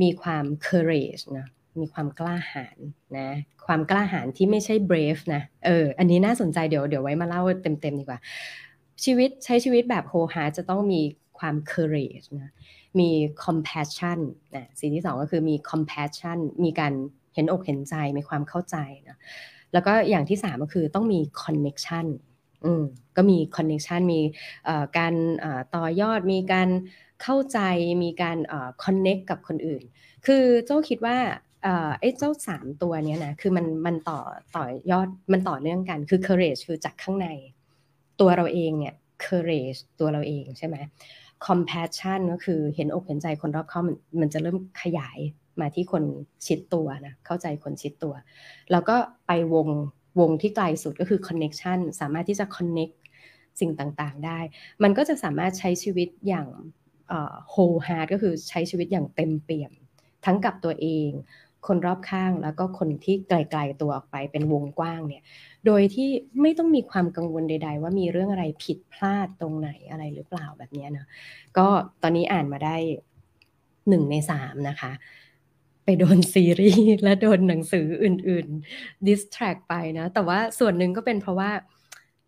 [0.02, 1.46] มีความ courage นะ
[1.80, 2.78] มีความกล้าหาญ
[3.18, 3.28] นะ
[3.66, 8.20] ความกล้าหาญที่ไม่ใช่ brave นะเอออันนี้น่าสนใจเดี๋ยวเดี๋ยวไว้มาเล่าเต็มๆดีกว่า
[9.04, 11.00] ชีวิตใช้ชีวิตแบบโฮฮาจะต้องมี
[11.38, 12.52] ความ courage นะ
[13.00, 13.10] มี
[13.44, 14.18] compassion
[14.56, 16.92] นะสิ่งที่สองก็คือมี compassion มีการ
[17.34, 18.76] เห็นอกเห็นใจมีความเข้าใจ
[19.08, 19.18] นะ
[19.72, 22.06] แล้วก็อย่างที่สามก็คือต้องมี connection
[22.64, 22.84] อืม
[23.16, 24.20] ก็มี connection มี
[24.98, 25.14] การ
[25.76, 26.68] ต่อยอดมีการ
[27.22, 27.58] เข้าใจ
[28.02, 28.38] มีการ
[28.84, 29.82] connect กับคนอื่น
[30.26, 31.18] คือเจ้าคิดว่า
[32.00, 34.20] ไอ้เจ้าสามตัวเนี้ยนะคือมันมันต่อ
[34.56, 37.28] ต่อยอดมันต่อเนื่องกันคือ courage คือจากข้างใน
[38.20, 40.76] ตัวเราเองเนี่ย courage ตัวเราเองใช่ไหม
[41.46, 45.18] compassion ก็คือเห็นอกเห็นใจคนรอบข้างมันมันจะเริ่มขยาย
[45.60, 46.04] มาที่คน
[46.46, 48.14] ชิดตัวนะเข้าใจคนชิดตัว
[48.70, 48.96] แล้วก็
[49.26, 49.68] ไปวง
[50.20, 52.96] วงที่ไกลสุดก็คือ connection สามารถที่จะ connect
[53.60, 54.38] สิ่งต่างๆได้
[54.82, 56.48] มันก็จะสามารถใช้ชีวิตอย่าง
[57.52, 59.72] whole heart ก็คือใช้ชีวิตอย่างเต็มเปี่ยม
[60.24, 61.10] ทั้งกับตัวเอง
[61.66, 65.22] คนรอบข้างแล้วก็คนที่ไกลๆตัวออกไปเป็นวงกว้างเนี่ย
[65.66, 66.08] โดยที่
[66.42, 71.06] ไม่ต้องมีความกังวลใด ๆ ว่ามีเรื่องอะไรผิดพลาดตรงไหนอะไรหรือเปล่าแบบนี้นะ
[71.58, 71.66] ก็
[72.02, 72.76] ตอนนี้อ่านมาได้
[73.88, 74.92] หนึ่งในสามนะคะ
[75.84, 81.50] ไปโดนซีรีส์และโดนหนังสืออื่นๆดิสแทรกไปนะ แต่ว่าส่วนหนึ่งก็เป็นเพราะว่า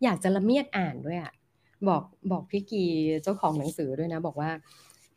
[0.03, 1.33] อยากจะละเมียดอ่านด้วยอะ
[1.87, 2.83] บอกบอกพี่กี
[3.23, 4.51] เจ้าของหนังสือด้วยนะ บอกว่า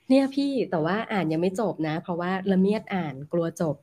[0.09, 3.77] เนี่ยพี่แต่ว่าอ่านยังไม่จบนะ เพราะว่าละเมียดอ่านกลัวจบ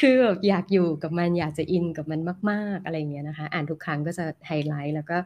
[0.00, 5.18] คือแบบอยากอยู่กับมันอยากจะอินกับมันมาก ๆ อะไรเงี้ยนะคะ อ่านทุกครั้งก็จะไฮไลท์แล้วก็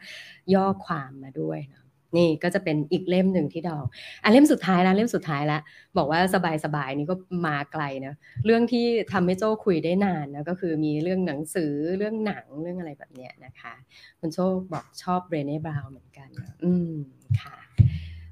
[0.54, 1.82] ย่อความมาด้วยนะ
[2.16, 3.86] นี่ก็จะเป็นอีกเล่มหนึ่งที่ดอก
[4.22, 5.60] อะเล่มสุดท้ายแล้วเล่มสุดท้ายแล้ว
[5.96, 6.20] บอกว่า
[6.64, 7.14] สบายๆนี่ก็
[7.46, 8.14] มาไกลนะ
[8.44, 13.74] เรื่องที่ทำให้โจ้คุยได้นานนะก็คือมีเรื่องหนังสือเรื่องหนังเรื่องอะไรแบบเนี้ยนะคะ
[14.20, 16.28] คุณโชคบอกชอบเรเน่บราวเหมือนกัน
[16.64, 16.94] อืม
[17.40, 17.56] ค่ะ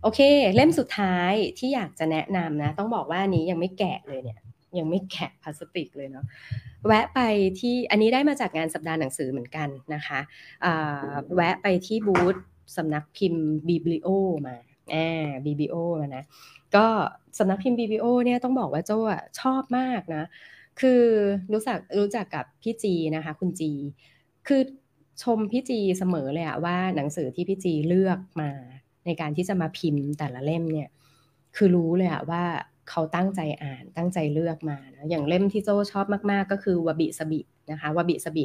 [0.02, 0.20] โอเค
[0.54, 4.38] เล่มสุดท้ายที่อยากจะแนะนำนะ ต้องบอกว่านี้ยังไม่แกะเลยเนี่ย
[4.78, 6.24] ยังไม่แกะพลาสติกเลยเนาะ
[6.86, 7.20] แวะไป
[7.60, 10.20] ที่อันนี้ได้มาจากงานสัปดาห์หนังสือเหมือนกันนะคะ
[11.34, 12.36] แวะไปที่บูธ
[12.76, 14.08] สำนักพิมพ์บิบลิโอ
[14.46, 14.56] มา
[14.90, 14.94] แอ
[15.28, 16.24] บบิบิโอมานะ
[16.76, 16.86] ก็
[17.38, 18.98] สำนักพิมพ์บิบิโอเนี่ยต้องบอกว่าโจ้
[19.40, 20.24] ชอบมากนะ
[20.80, 21.02] คือ
[21.52, 23.72] รู้จักรู้จักกับพี่จีนะคะ คุณจี
[24.46, 24.62] คือ
[25.22, 28.50] ชมพี่จีเสมอเลยอะว่าหนังสือที่พี่จีเลือกมา
[29.06, 30.88] ในการที่จะมาพิมพ์แต่ละเล่มเนี่ย
[31.56, 32.44] คือรู้เลยอะว่า
[32.90, 38.44] เขาตั้งใจอ่านตั้งใจเลือกมานะอย่างเล่มที่โจ้ชอบมากๆ ก็คือวบิสบินะคะวบิสบิ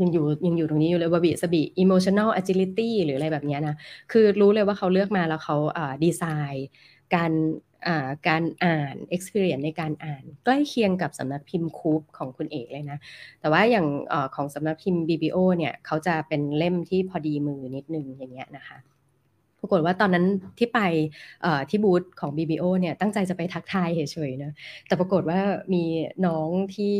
[0.00, 3.74] ยังอยู่ยังอยู่ตรงนี้อยู่เลยวบิสบิ emotional agility หรืออะไรแบบนี้นะ
[4.12, 5.56] คือรู้เลยว่าเขาเลือกมาแล้วเขา
[6.04, 6.68] ดีไซน์
[7.14, 7.32] การ
[8.28, 12.98] การอ่าน experience ในการอ่าน ใกล้เคียงกับสำนักพิมพ์คูปของคุณเอกเลยนะ
[13.40, 18.78] แต่ว่าอย่างอของสำนักพิมพ์ BBO เนี่ยเขาจะเป็นเล่มที่พอดีมือนิดนึงอย่างเงี้ยนะคะ
[19.62, 20.24] ปรากฏว่าตอนนั้น
[20.58, 20.80] ที่ไป
[21.70, 24.52] ที่บูธของ BBO เนี่ยตั้งใจจะไปทักทายเฉยๆนะ
[24.86, 25.40] แต่ปรากฏว่า
[25.74, 25.84] มี
[26.26, 26.94] น้องที่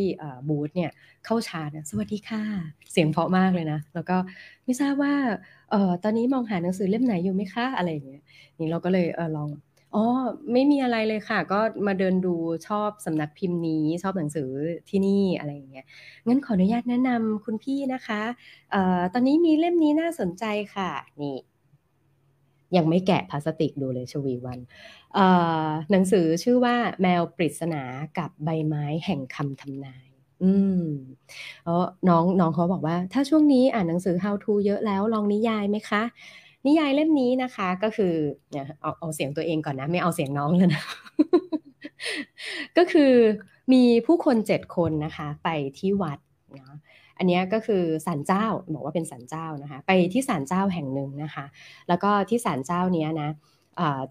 [0.48, 0.90] บูธเนี่ย
[1.24, 2.42] เข้าชาร์สวัสดีค่ะ
[2.92, 4.16] เสียงเพราะมากเลยนะ แล้วก็
[4.64, 5.14] ไม่ทราบว่า
[5.72, 8.22] ออตอนนี้มองหาหนังสือเล่มไหนอยู่ไหมคะอะไรอย่างเงี้ย
[8.58, 9.50] นี่เราก็เลยเออลอง
[9.94, 10.04] อ๋อ
[10.52, 12.34] ไม่มีอะไรเลยค่ะ ก็มาเดินดู
[12.68, 14.48] ชอบสำนักพิมพ์นี้ชอบหนังสือ
[14.88, 15.86] ที่นี่อะไรอย่างเงี้ย
[16.26, 18.22] งั้นขออนุญาตแนะนำคุณพี่นะคะ
[18.74, 20.44] ออตอนนี้มีเล่มนี้น่าสนใจ
[20.74, 20.90] ค่ะ
[21.22, 21.36] นี่
[22.76, 24.58] ยังไม่แกะพลาสติกดูเลยชวีวัน
[25.90, 27.82] หนังสือชื่อว่าแมวปริศนา
[28.18, 30.06] กับใบไม้แห่งคำทำนาย
[30.42, 30.52] อื
[30.82, 30.86] ม
[31.64, 36.02] เออน้องน้องเขาบอกว่า ถ้าช่วงนี้อ่านหนังสือ how to เยอะแล้วลองนิยายไหมคะ
[36.66, 38.12] นิยายเล่มนี้นะคะก็คือ
[38.50, 40.82] เนี่ยเอาเอาเสียงตัวเองก่อนนะ ไม่เอาเสียงน้องเลยนะ
[42.76, 43.12] ก็คือ
[43.72, 45.48] มีผู้คนเจ็ดคนนะคะ ไป
[45.78, 46.18] ที่วัด
[46.54, 46.74] เนาะ
[47.22, 51.44] อันนี้ก็คือศาลเจ้าบอกว่าเป็นศาลเจ้านะคะ ไปที่ศาลเจ้าแห่งหนึ่งนะคะ
[51.88, 53.30] แล้วก็ที่ศาลเจ้านี้นะ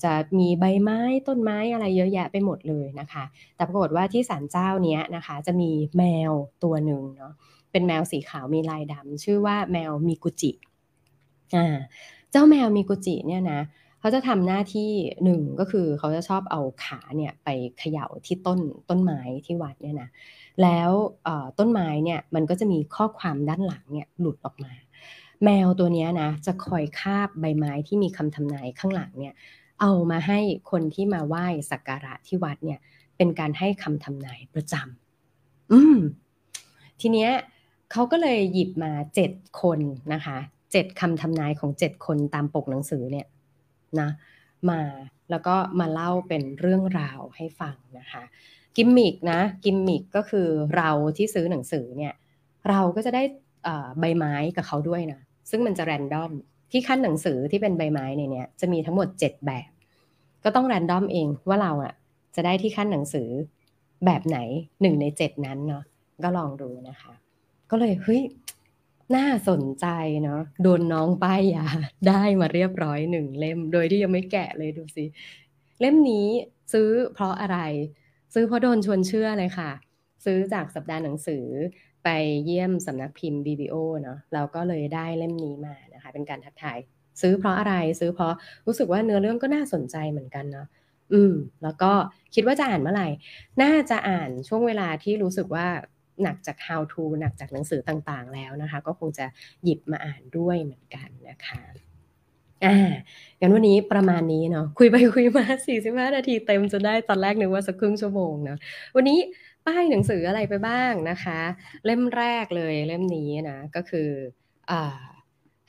[0.03, 3.24] จะมีใบไม้ต้นไม้อะไรเยอะแยะไปหมดเลยนะคะ
[3.55, 6.32] แต่ปรากฏว่าที่ศาลเจ้านี้นะคะ จะมีแมว
[6.64, 7.34] ตัวหนึ่งเนาะ
[7.72, 10.51] เป็นแมวสีขาวมีลายดำชื่อว่าแมวมีกุจิ
[11.55, 11.78] อ่า
[12.32, 13.62] เจ้าแมวมีกุจิเนี่ยนะ
[13.99, 14.91] เขาจะทำหน้าที่
[15.24, 17.49] หนึ่งก็คือเขาจะชอบเอาขาเนี่ยไป
[17.80, 18.59] เขย่าที่ต้น
[18.89, 20.09] ต้นไม้ที่วัดเนี่ยนะ
[20.64, 20.89] แล้ว
[21.60, 24.74] ต้นไม้เนี่ยมันก็จะมีข้อความด้านหลังเนี่ยหลุดออกมา
[25.43, 29.34] แมวตัวนี้นะจะคอยคาบใบไม้ที่มีคำทำนายข้างหลังเนี่ย
[29.82, 30.39] เอามาให้
[30.72, 32.80] คนที่มาไหว้สักการะที่วัดเนี่ย
[33.18, 35.97] เป็นการให้คำทำนายประจำอืม
[36.99, 37.32] ทีเนี้ย
[37.91, 39.32] เขาก็เลยหยิบมาเจ็ด
[39.62, 39.80] คน
[40.14, 40.38] นะคะ
[40.72, 43.28] เจ็ดคำทำนายของเจ็ดคนตามปกหนังสือเนี่ย
[43.99, 44.10] นะ
[44.70, 44.82] มา
[45.30, 48.24] แล้วก็มาเล่าเป็นเรื่องราวให้ฟังนะคะ
[48.76, 52.14] กิมมิกนะกิมมิกก็คือเราที่ซื้อหนังสือเนี่ย
[52.70, 53.24] เราก็จะได้
[53.99, 56.32] ใบไม้กับเขาด้วยนะซึ่งมันจะแรนดอม
[56.72, 59.70] ที่ขั้นหนังสือที่เป็นใบไม้ในเนี้ยจะมีทั้งหมด 7 แบบ
[60.43, 61.93] ก็ต้องแรนดอมเองว่าเราอะ่ะ
[62.36, 63.30] จะได้ที่ขั้นหนังสือ
[64.05, 64.39] แบบไหน
[64.82, 65.84] หนึ่งในเจ็ดนั้นเนาะ
[66.24, 67.14] ก็ลองดูนะคะ
[67.72, 68.22] ก็เลยเฮ้ย
[69.16, 69.88] น่าสนใจ
[70.24, 71.66] เนาะโดนน้องป้ายยา
[72.07, 75.05] ได้มาเรียบร้อยหนึ่งเล่ม โดยที่ยังไม่แกะเลยดูสิ
[75.80, 76.28] เล่มนี้
[76.74, 77.57] ซื้อเพราะอะไร
[78.34, 79.72] ซื้อเพราะโดนชวนเชื่อเลยค่ะ
[80.26, 81.45] ซื้อจากสัปดาห์หนังสือ
[82.03, 82.09] ไป
[82.45, 86.78] เยี่ยมสำนักพิมพ์ BBO เนาะเราก็เลยได้เล่มนี้มานะคะ เป็นการทักทาย
[87.22, 88.36] ซื้อเพราะอะไรซื้อเพราะ
[88.66, 90.68] รู้สึกว่าเนื้อเรื่องก็น่าสนใจเหมือนกันเนาะ
[91.14, 91.34] อืม
[91.64, 91.91] แล้วก็
[92.36, 93.07] คิดว่าจะอ่านเมื่อไหร่
[93.62, 95.68] น่าจะอ่านช่วงเวลาที่รู้สึกว่า
[96.24, 99.26] หนักจาก how to หนักจากหนังสือต่างๆ แล้วนะคะ ก็คงจะ
[99.63, 101.61] หยิบมาอ่านด้วยเหมือนกันนะคะ
[102.65, 102.91] อ่า
[103.39, 105.45] งั้นวันนี้ประมาณนี้เนาะคุยไปคุยมา
[105.82, 108.57] 45 นาทีเต็มจนได้ตอนแรกนึกว่าสักครึ่งชั่วโมงเนาะ
[108.95, 109.19] วันนี้
[109.65, 111.39] ป้ายหนังสืออะไรไปบ้างนะคะ
[111.86, 114.09] เล่มแรกเลยเล่มนี้นะ ก็คือ
[114.72, 115.03] อ่า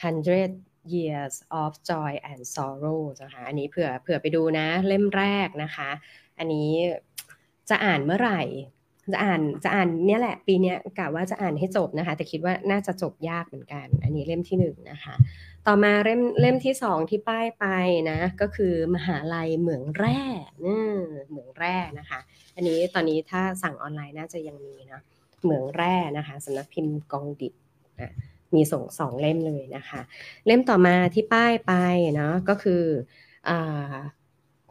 [0.03, 5.91] 100 years of joy and sorrow นะคะอันนี้เผื่อเผื่อไปดูนะเล่มแรกนะคะ
[6.39, 6.71] อันนี้
[7.69, 8.43] จะอ่านเมื่อไหร่
[9.13, 15.15] จะอ่านจะอ่านเนี่ยแหละ ปีนี้กะว่าจะอ่านให้จบนะคะ แต่คิดว่าน่าจะจบยากเหมือนกัน อันนี้เล่มที่หนึ่งนะคะ
[15.67, 17.67] ต่อมาเล่มเล่มที่สองที่ป้ายไป
[18.11, 20.21] นะ ก็คือมหาลัยเหมืองแร่
[20.65, 20.81] นี่
[21.31, 22.21] เหมืองแร่นะคะ
[22.57, 25.03] อันนี้ตอนนี้ถ้าสั่งออนไลน์น่าจะยังมีนะ
[25.43, 27.55] เหมืองแร่นะคะสำนักพิมพ์กองดิบ
[28.01, 28.13] นะ
[28.55, 30.01] มีส่งสองเล่มเลยนะคะ
[30.47, 31.73] เล่มต่อมาที่ป้ายไป
[32.15, 32.83] เนาะก็คือ
[33.49, 33.51] อ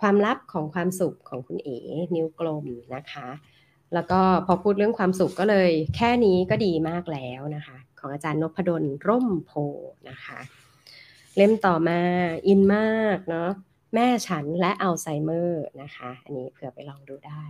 [0.02, 1.78] ความลับของความสุขของคุณเอ๋
[2.16, 2.66] นิ้วกลม
[2.96, 3.28] นะคะ
[3.94, 9.52] แล้วก็พอพูดเรื่องความสุขก็เลย แค่นี้ก็ดีมากแล้วนะคะ ของอาจารย์นพดลร่มโพ
[10.10, 10.40] นะคะ
[11.38, 12.00] เล่มต่อมา
[12.48, 13.50] อินมากเนาะ
[13.96, 17.44] แม่ฉันและอัลไซเมอร์นะคะ อันนี้เผื่อไปลองดูได้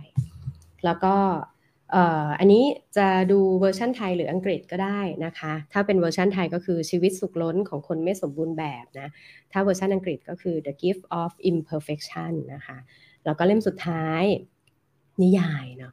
[0.84, 1.16] แล้วก็
[2.38, 2.64] อันนี้
[2.96, 9.08] จะดูเวอร์ชันไทยหรืออังกฤษก็ได้นะคะ ถ้าเป็นเวอร์ชันไทยก็คือชีวิตสุขล้นของคนไม่สมบูรณ์แบบนะ
[9.52, 12.78] ถ้าเวอร์ชันอังกฤษก็คือ The Gift of Imperfection นะคะ
[13.24, 14.22] แล้วก็เล่มสุดท้าย
[15.22, 15.92] นิยายเนาะ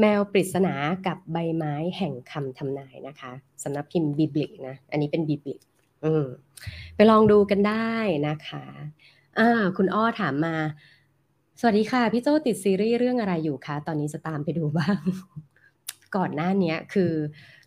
[0.00, 0.74] แมวปริศนา
[1.06, 5.60] กับใบไม้แห่งคำทำนายนะคะสำนักพิมพ์บิบลิกนะ อันนี้เป็นบิบลิก
[6.94, 7.94] ไปลองดูกันได้
[8.28, 8.64] นะคะ
[9.76, 10.56] คุณอ้อถามมา
[11.60, 14.98] สวัสดีค่ะ พี่โจติดซีรีส์เรื่องอะไรอยู่คะ ตอนนี้จะตามไปดูบ้าง
[16.16, 17.12] ก่อนหน้านี้คือ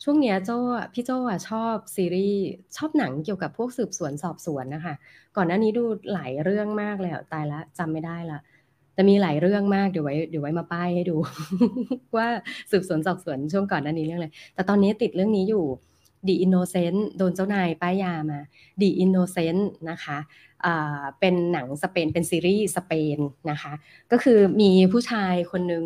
[0.03, 0.49] ช่วงเนี้ยโจ
[0.93, 2.43] พี่โจอะชอบซีรีส์
[2.77, 4.93] ชอบหนังเกี่ยวกับพวกสืบสวนสอบสวนนะคะ
[5.37, 5.83] ก่อนหน้านี้ดู
[6.13, 8.39] หลายเรื่องมากเลยตายละจำไม่ได้ละ
[8.93, 11.15] แต่มีหลายเรื่องมากเดี๋ยวไว้เดี๋ยวไว้มาป้ายให้ดู
[12.17, 12.27] ว่า
[12.71, 15.65] สืบสวนสอบสวนช่วงก่อนหน้านี้เรื่องอะไรแต่ตอนนี้ติดเรื่องนี้อยู่
[16.27, 18.39] The Innocent โดนเจ้านายป้ายยามา
[18.81, 20.17] The Innocent นะคะ
[21.19, 23.19] เป็นหนังสเปนเป็นซีรีส์สเปน
[23.51, 23.73] นะคะ
[24.11, 25.83] ก็คือมีผู้ชายคนหนึ่ง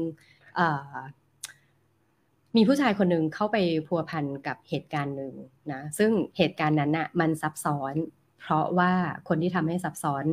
[2.56, 5.34] มีผู้ชายคนหนึ่งเข้าไปพัวพันกับเหตุการณ์หนึ่ง
[5.72, 7.94] นะซึ่งเหตุการณ์นั้นน่ะมันซับซ้อน
[8.42, 8.92] เพราะว่า
[9.28, 10.26] คนที่ทำให้ซับซ้อน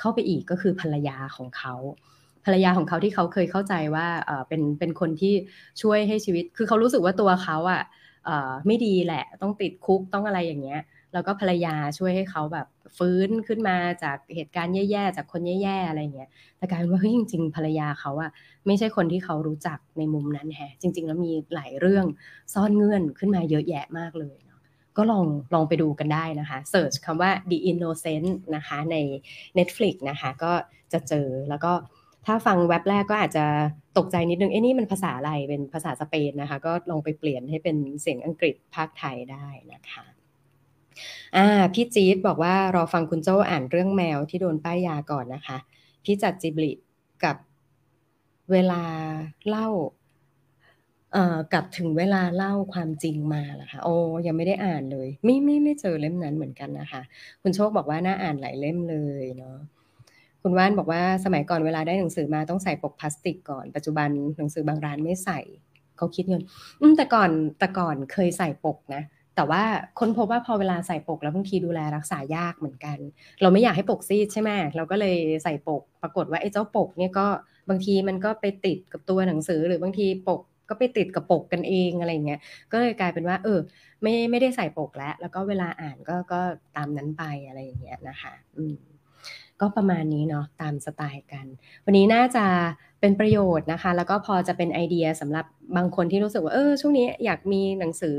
[0.00, 1.74] เข้าไปอีกก็คือภรรยาของเขา
[2.44, 4.06] ภรรยาของเขาที่เขาเคยเข้าใจว่า
[4.48, 5.34] เป็นเป็นคนที่
[5.82, 7.82] ช่วยให้ชีวิต คือเขารู้สึกว่าตัวเขาอะ
[8.66, 10.80] ไม่ดีแหละ ต้องติดคุกต้องอะไรอย่างเงี้ย
[11.12, 12.66] แล้วก็ภรรยาช่วยให้เขาแบบ
[12.96, 18.30] ฟื้นขึ้นมาจากเหตุการณ์แย่ๆจากคนแย่ๆอะไรเงี้ย แต่กลายเป็นว่าเฮ้ยจริง ๆ ภรรยาเขาอะ
[18.66, 22.04] ไม่ใช่คนที่เขารู้จักในมุมนั้นแฮะ จริง ๆ แล้วมีหลายเรื่อง
[22.54, 24.60] ซ่อนเงื่อนขึ้นมาเยอะแยะมากเลยเนาะ
[24.96, 28.96] ก็ลองลองไปดูกันได้นะคะเสิร์ชคำว่า The Innocent นะคะใน
[29.58, 30.52] Netflix นะคะก็
[30.92, 31.72] จะเจอแล้วก็
[32.26, 33.44] ถ้าฟังเว็บแรกก็อาจจะ
[33.98, 40.04] ตกใจนิดนึง เอ้นี่มันภาษาอะไร เป็นภาษาสเปนนะคะ ก็ลองไปเปลี่ยนให้เป็นเสียงอังกฤษภาคไทยได้นะคะ
[41.36, 45.56] อ่าพี่จี๊ดบอกว่ารอฟังคุณโจ้อ่านเรื่องแมวที่โดนป้ายยาก่อนนะคะ
[46.04, 46.72] พี่จัดจิบลิ
[47.24, 47.36] กับ
[48.52, 48.82] เวลา
[49.48, 49.68] เล่า
[51.12, 53.96] เอ่อกับถึงเวลาเล่าความจริงมาล่ะคะโอ้
[54.26, 57.02] ยังไม่ได้อ่านเลย ไม่ไม่ไม่เจอเล่มนั้นเหมือนกันนะคะ
[57.42, 59.56] คุณโชคบอกว่าน่าอ่านหลายเล่มเลยเนาะ
[60.46, 65.40] คุณว่านบอกว่าสมัยก่อนเวลาได้หนังสือมาต้องใส่ปกพลาสติกก่อน ปัจจุบันหนังสือบางร้านไม่ใส่
[65.96, 66.42] เขาคิดเงิน
[66.80, 69.02] อืมแต่ก่อนแต่ก่อนเคยใส่ปกนะ
[69.36, 69.62] แต่ว่า
[69.98, 72.98] ค้นพบว่าพอเวลาใส่ปกแล้วบางทีดูแลรักษายากเหมือนกัน
[73.42, 77.26] เราไม่อยากให้ปกซีดใช่ไหมเราก็เลยใส่ปก ปรากฏว่าไอ้เจ้าปกเนี่ยก็
[77.68, 82.40] บางทีมันก็ไปติดกับตัวหนังสือหรือบางทีปกก็ไปติดกับปกกันเองอะไรเงี้ย
[82.72, 83.58] ก็เลยกลายเป็นว่า เออ
[84.02, 86.40] ไม่ไม่ได้ใส่ปกแล้ว แล้วก็เวลาอ่านก็ก็
[86.76, 88.74] ตามนั้นไปอะไรอย่างเงี้ยนะคะ อืม
[89.60, 91.46] ก็ประมาณนี้เนาะตามสไตล์กัน
[91.84, 92.46] วันนี้น่าจะ
[93.00, 95.46] เป็นประโยชน์นะคะ แล้วก็พอจะเป็นไอเดียสำหรับ
[95.76, 98.16] บางคนที่รู้สึกว่าเออช่วงนี้อยากมีหนังสือ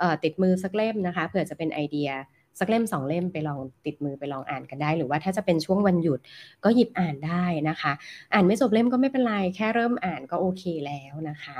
[0.00, 2.10] อติดมือสักเล่มนะคะเผื่อจะเป็นไอเดีย
[2.58, 6.20] สักเล่มสองเล่มไปลองติดมือไปลองอ่านกันได้ หรือว่าถ้าจะเป็นช่วงวันหยุด
[6.64, 7.92] ก็หยิบอ่านได้นะคะ
[8.34, 11.58] อ่านไม่จบเล่มก็ไม่เป็นไร แค่เริ่มอ่านก็โอเคแล้วนะคะ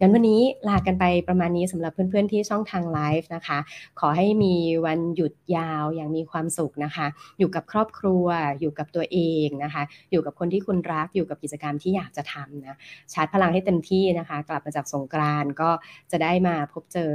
[0.00, 3.58] งั้นวันนี้ลากันไปประมาณนี้สำหรับเพื่อนๆที่ช่องทางไลฟ์นะคะ
[4.00, 4.54] ขอให้มี
[4.86, 7.06] วันหยุดยาวอย่างมีความสุขนะคะ
[7.38, 8.26] อยู่กับครอบครัว
[8.60, 12.76] อยู่กับตัวเองนะคะ อยู่กับคนที่คุณรักอยู่กับกิจกรรมที่อยากจะทำนะ
[13.12, 15.70] ชาร์จพลังให้เต็มที่นะคะ กลับมาจากสงกรานก็
[16.10, 17.12] จะได้มาพบเจอ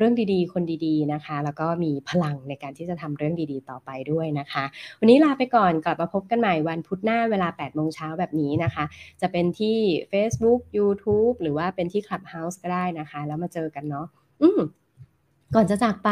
[0.00, 4.64] เรื่องดีๆ คนดีๆนะคะ แล้วก็มีพลังในการที่จะทำเรื่องดีๆ ต่อไปด้วยนะคะ
[5.00, 8.84] วันนี้ลาไปก่อนกลับมาพบกันใหม่วันพุธหน้าเวลา8โมงเช้าแบบนี้นะคะ
[9.20, 9.76] จะเป็นที่
[10.12, 14.06] Facebook YouTube หรือว่าเป็นที่ Clubhouse ก็ได้นะคะ แล้วมาเจอกันเนาะ
[14.42, 14.60] อืม
[15.54, 16.10] ก่อนจะจากไป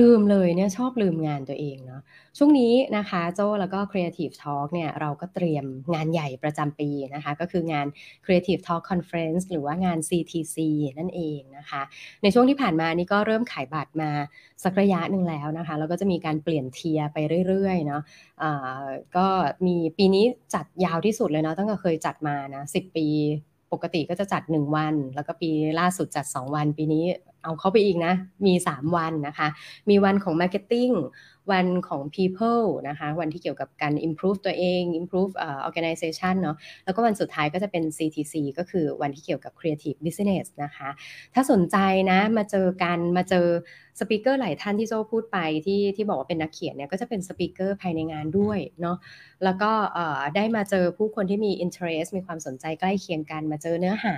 [0.00, 2.02] ลืมเลยเนี่ยชอบลืมงานตัวเองเนาะ
[2.38, 7.86] ช่วงนี้นะคะโจแล้วก็ Creative Talk เนี่ยเราก็เตรียมงานใหญ่ประจำปีนะคะ ก็คืองาน
[8.24, 10.56] Creative Talk Conference หรือว่างาน CTC
[10.98, 11.82] นั่นเองนะคะ
[12.22, 14.10] ในช่วงที่ผ่านมานี่ก็เริ่มขายบัตรมา
[14.64, 18.52] สักระยะหนึ่งแล้วนะคะแล้วก็จะมีการเปลี่ยนเทียไปเรื่อยๆเนาะะ
[19.16, 19.26] ก็
[19.66, 23.06] มีปีนี้จัดยาวที่สุดเลยเนาะตั้งแต่เคยจัดมานะ10 ปี
[23.72, 25.50] ปกติก็จะจัด 1 วัน แล้วก็ปี
[25.80, 27.04] ล่าสุดจัด 2 วัน ปีนี้
[27.42, 28.14] เอาเข้าไปอีกนะ
[28.46, 29.48] มี 3 วันนะคะ
[29.88, 30.94] มีวันของ Marketing
[31.52, 40.46] วันของ people นะคะ วันที่เกี่ยวกับการ improve ตัวเอง improve uh, organization เนาะ แล้วก็วันสุดท้ายก็จะเป็น CTC ก็คือวันที่เกี่ยวกับ creative business
[40.64, 40.88] นะคะ
[41.34, 41.76] ถ้าสนใจ
[42.10, 43.46] นะ มาเจอกัน มาเจอ
[43.98, 48.96] speaker หลายท่านที่โจ้พูดไปที่ที่บอกว่าเป็นนักเขียนเนี่ย ก็จะเป็น speaker ภายในงานด้วยเนาะ
[49.44, 49.72] แล้วก็
[50.36, 54.14] ได้มาเจอผู้คนที่มี interest มีความสนใจใกล้เคียงกัน มาเจอเนื้อหา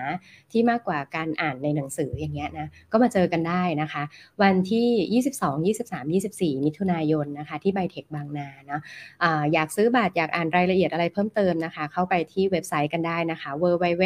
[0.53, 4.03] ที่มากกว่าการอ่านในหนังสืออย่างเงี้ยนะ ก็มาเจอกันได้นะคะ
[4.43, 14.05] วันที่ 22 23 24 มิถุนายนนะคะ ที่ไบเทคบางนาเนาะอยากซื้อบัตรอยากอ่านรายละเอียดอะไรเพิ่มเติมนะคะ เข้าไปที่เว็บไซต์กันได้นะคะ www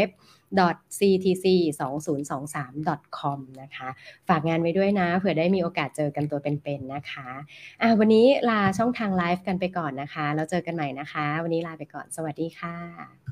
[0.98, 3.88] ctc2023.com นะคะ
[4.28, 13.26] ฝากงานไว้ด้วยนะ เผื่อได้มีโอกาสเจอกันตัวเป็นๆนนะคะะวันนี้ลาช่องทางไลฟ์กันไปก่อนนะคะ แล้วเจอกันใหม่นะคะ วันนี้ลาไปก่อน สวัสดีค่ะ